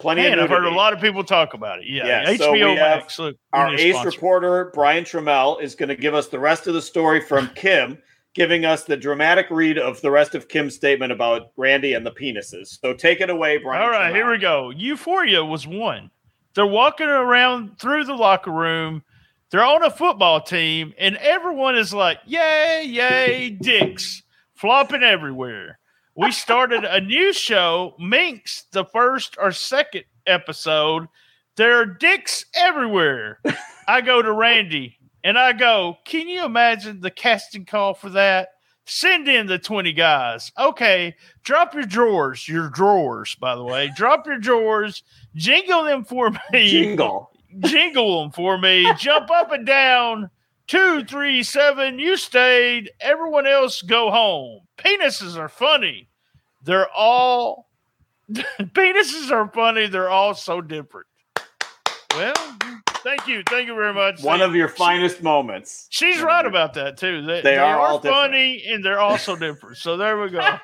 [0.00, 1.86] Plenty Man, of I've heard a lot of people talk about it.
[1.86, 3.18] Yeah, Yeah, HBO so we have Max.
[3.18, 4.10] Look, Our ace sponsor.
[4.10, 7.98] reporter, Brian Trammell, is going to give us the rest of the story from Kim,
[8.34, 12.10] giving us the dramatic read of the rest of Kim's statement about Randy and the
[12.10, 12.78] penises.
[12.80, 13.82] So take it away, Brian.
[13.82, 14.14] All right, Trammell.
[14.16, 14.70] here we go.
[14.70, 16.10] Euphoria was one.
[16.54, 19.02] They're walking around through the locker room.
[19.50, 24.22] They're on a football team, and everyone is like, "Yay, yay, dicks
[24.54, 25.78] flopping everywhere."
[26.16, 31.08] We started a new show, Minx, the first or second episode.
[31.56, 33.40] There are dicks everywhere.
[33.88, 38.50] I go to Randy and I go, Can you imagine the casting call for that?
[38.86, 40.52] Send in the 20 guys.
[40.58, 43.90] Okay, drop your drawers, your drawers, by the way.
[43.96, 45.02] Drop your drawers,
[45.34, 47.30] jingle them for me Jingle.
[47.60, 48.86] jingle them for me.
[48.98, 50.30] Jump up and down.
[50.66, 51.98] Two, three, seven.
[51.98, 52.90] You stayed.
[53.00, 54.60] Everyone else go home.
[54.78, 56.08] Penises are funny.
[56.62, 57.68] They're all
[58.32, 59.86] penises are funny.
[59.86, 61.06] They're all so different.
[62.14, 62.56] Well,
[63.04, 64.22] thank you, thank you very much.
[64.22, 65.86] One of your finest moments.
[65.90, 67.22] She's right about that too.
[67.22, 68.32] They, They are all different.
[68.32, 69.76] funny and they're also different.
[69.76, 70.40] So there we go.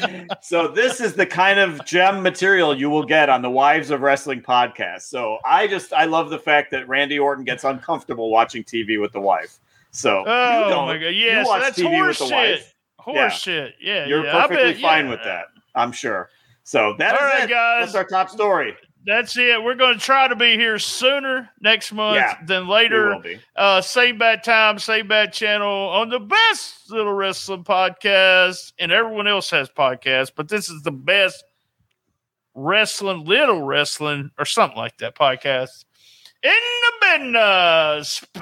[0.42, 4.00] so this is the kind of gem material you will get on the Wives of
[4.00, 5.02] Wrestling podcast.
[5.02, 9.12] So I just I love the fact that Randy Orton gets uncomfortable watching TV with
[9.12, 9.58] the wife.
[9.92, 10.86] So you Oh don't.
[10.86, 11.08] my god!
[11.08, 12.32] Yes, watch that's TV with horse the shit.
[12.34, 12.74] wife.
[12.98, 13.28] Horse Yeah.
[13.30, 13.74] shit.
[13.80, 14.32] Yeah, You're yeah.
[14.46, 15.10] Perfectly bet- fine yeah.
[15.10, 15.46] with that.
[15.74, 16.30] I'm sure.
[16.64, 17.50] So that is All right, it.
[17.50, 17.86] guys.
[17.86, 18.76] That's our top story.
[19.06, 19.62] That's it.
[19.62, 23.16] We're going to try to be here sooner next month Yeah, than later.
[23.56, 29.26] Uh, same bad time, same bad channel on the best little wrestling podcast, and everyone
[29.26, 31.42] else has podcasts, but this is the best
[32.54, 35.84] wrestling, little wrestling, or something like that podcast
[36.42, 38.22] in the business.
[38.34, 38.40] Be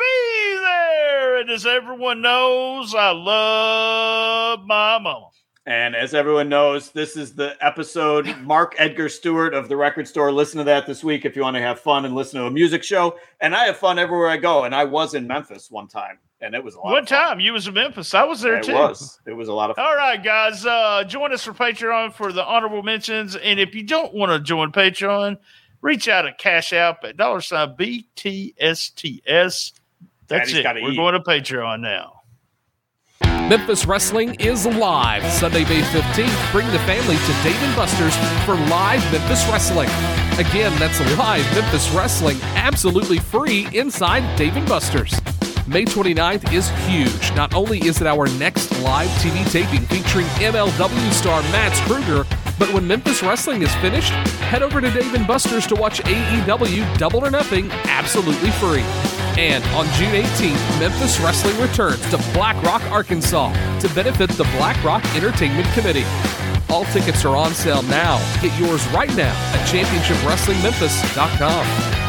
[0.61, 5.29] there, and as everyone knows, I love my mama.
[5.69, 10.33] And as everyone knows, this is the episode Mark Edgar Stuart of the Record Store.
[10.33, 12.51] Listen to that this week if you want to have fun and listen to a
[12.51, 13.19] music show.
[13.43, 14.65] And I have fun everywhere I go.
[14.65, 16.87] And I was in Memphis one time, and it was a lot.
[16.87, 17.19] One of fun.
[17.19, 18.71] time you was in Memphis, I was there it too.
[18.73, 19.21] It was.
[19.27, 19.85] It was a lot of fun.
[19.85, 23.37] All right, guys, uh, join us for Patreon for the honorable mentions.
[23.37, 25.37] And if you don't want to join Patreon,
[25.83, 29.73] reach out at Cash App at dollar sign BTSTS.
[30.29, 30.83] That's Daddy's it.
[30.83, 30.97] We're eat.
[30.97, 32.18] going to Patreon now.
[33.49, 36.53] Memphis Wrestling is live Sunday, May 15th.
[36.53, 39.89] Bring the family to Dave and Buster's for live Memphis Wrestling.
[40.39, 45.19] Again, that's live Memphis Wrestling, absolutely free inside Dave and Buster's.
[45.67, 47.35] May 29th is huge.
[47.35, 52.27] Not only is it our next live TV taping featuring MLW star Mads Krügger,
[52.59, 54.13] but when Memphis Wrestling is finished,
[54.51, 58.85] head over to Dave and Buster's to watch AEW Double or Nothing absolutely free.
[59.39, 64.83] And on June 18th, Memphis Wrestling returns to Black Rock, Arkansas to benefit the Black
[64.83, 66.03] Rock Entertainment Committee.
[66.69, 68.19] All tickets are on sale now.
[68.43, 72.08] Get yours right now at championshipwrestlingmemphis.com.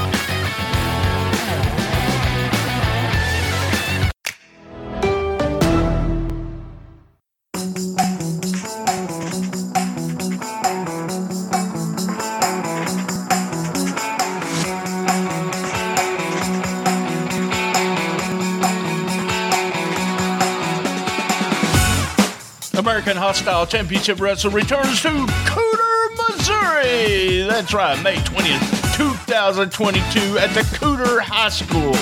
[23.09, 27.41] American Hostile Championship Wrestling returns to Cooter, Missouri.
[27.41, 31.95] That's right, May 20th, 2022 at the Cooter High School.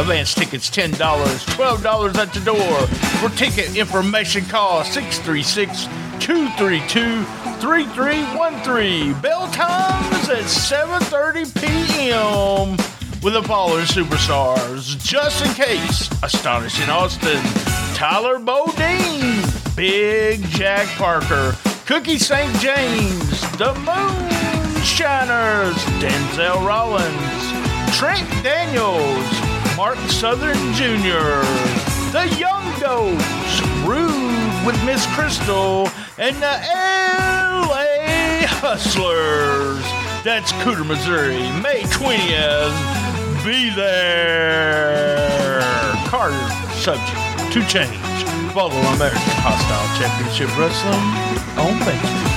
[0.00, 2.86] Advance tickets $10, $12 at the door.
[3.20, 5.84] For ticket information, call 636
[6.24, 7.24] 232
[7.60, 9.20] 3313.
[9.20, 12.70] Bell times at 7.30 p.m.
[13.22, 14.96] with the following superstars.
[15.04, 17.42] Just in case, Astonishing Austin,
[17.94, 19.03] Tyler Bodine,
[19.76, 22.54] Big Jack Parker, Cookie St.
[22.60, 31.42] James, The Moonshiners, Denzel Rollins, Trent Daniels, Mark Southern Jr.,
[32.12, 36.60] The Young Goats, Rude with Miss Crystal, and the
[37.66, 39.82] LA Hustlers.
[40.22, 43.44] That's Cooter, Missouri, May 20th.
[43.44, 45.60] Be there.
[46.06, 47.94] Carter, subject to change.
[48.52, 50.98] Follow American Hostile Championship Wrestling
[51.56, 52.34] on Facebook.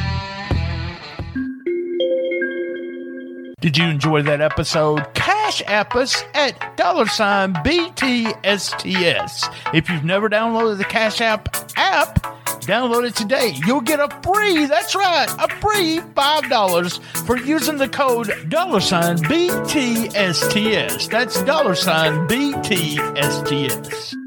[3.61, 5.05] Did you enjoy that episode?
[5.13, 9.53] Cash app us at dollar sign BTSTS.
[9.71, 12.15] If you've never downloaded the Cash App app,
[12.61, 13.53] download it today.
[13.67, 19.17] You'll get a free, that's right, a free $5 for using the code dollar sign
[19.17, 21.07] BTSTS.
[21.11, 24.20] That's dollar sign BTSTS.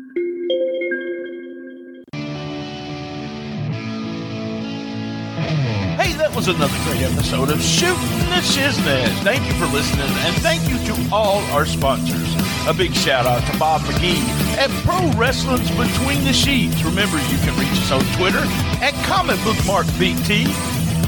[6.47, 9.09] Was another great episode of Shooting the Shiznit.
[9.23, 12.35] Thank you for listening, and thank you to all our sponsors.
[12.67, 14.21] A big shout out to Bob McGee
[14.59, 16.83] at Pro Wrestling's Between the Sheets.
[16.83, 18.43] Remember, you can reach us on Twitter
[18.83, 20.45] at Comic Book Mark BT,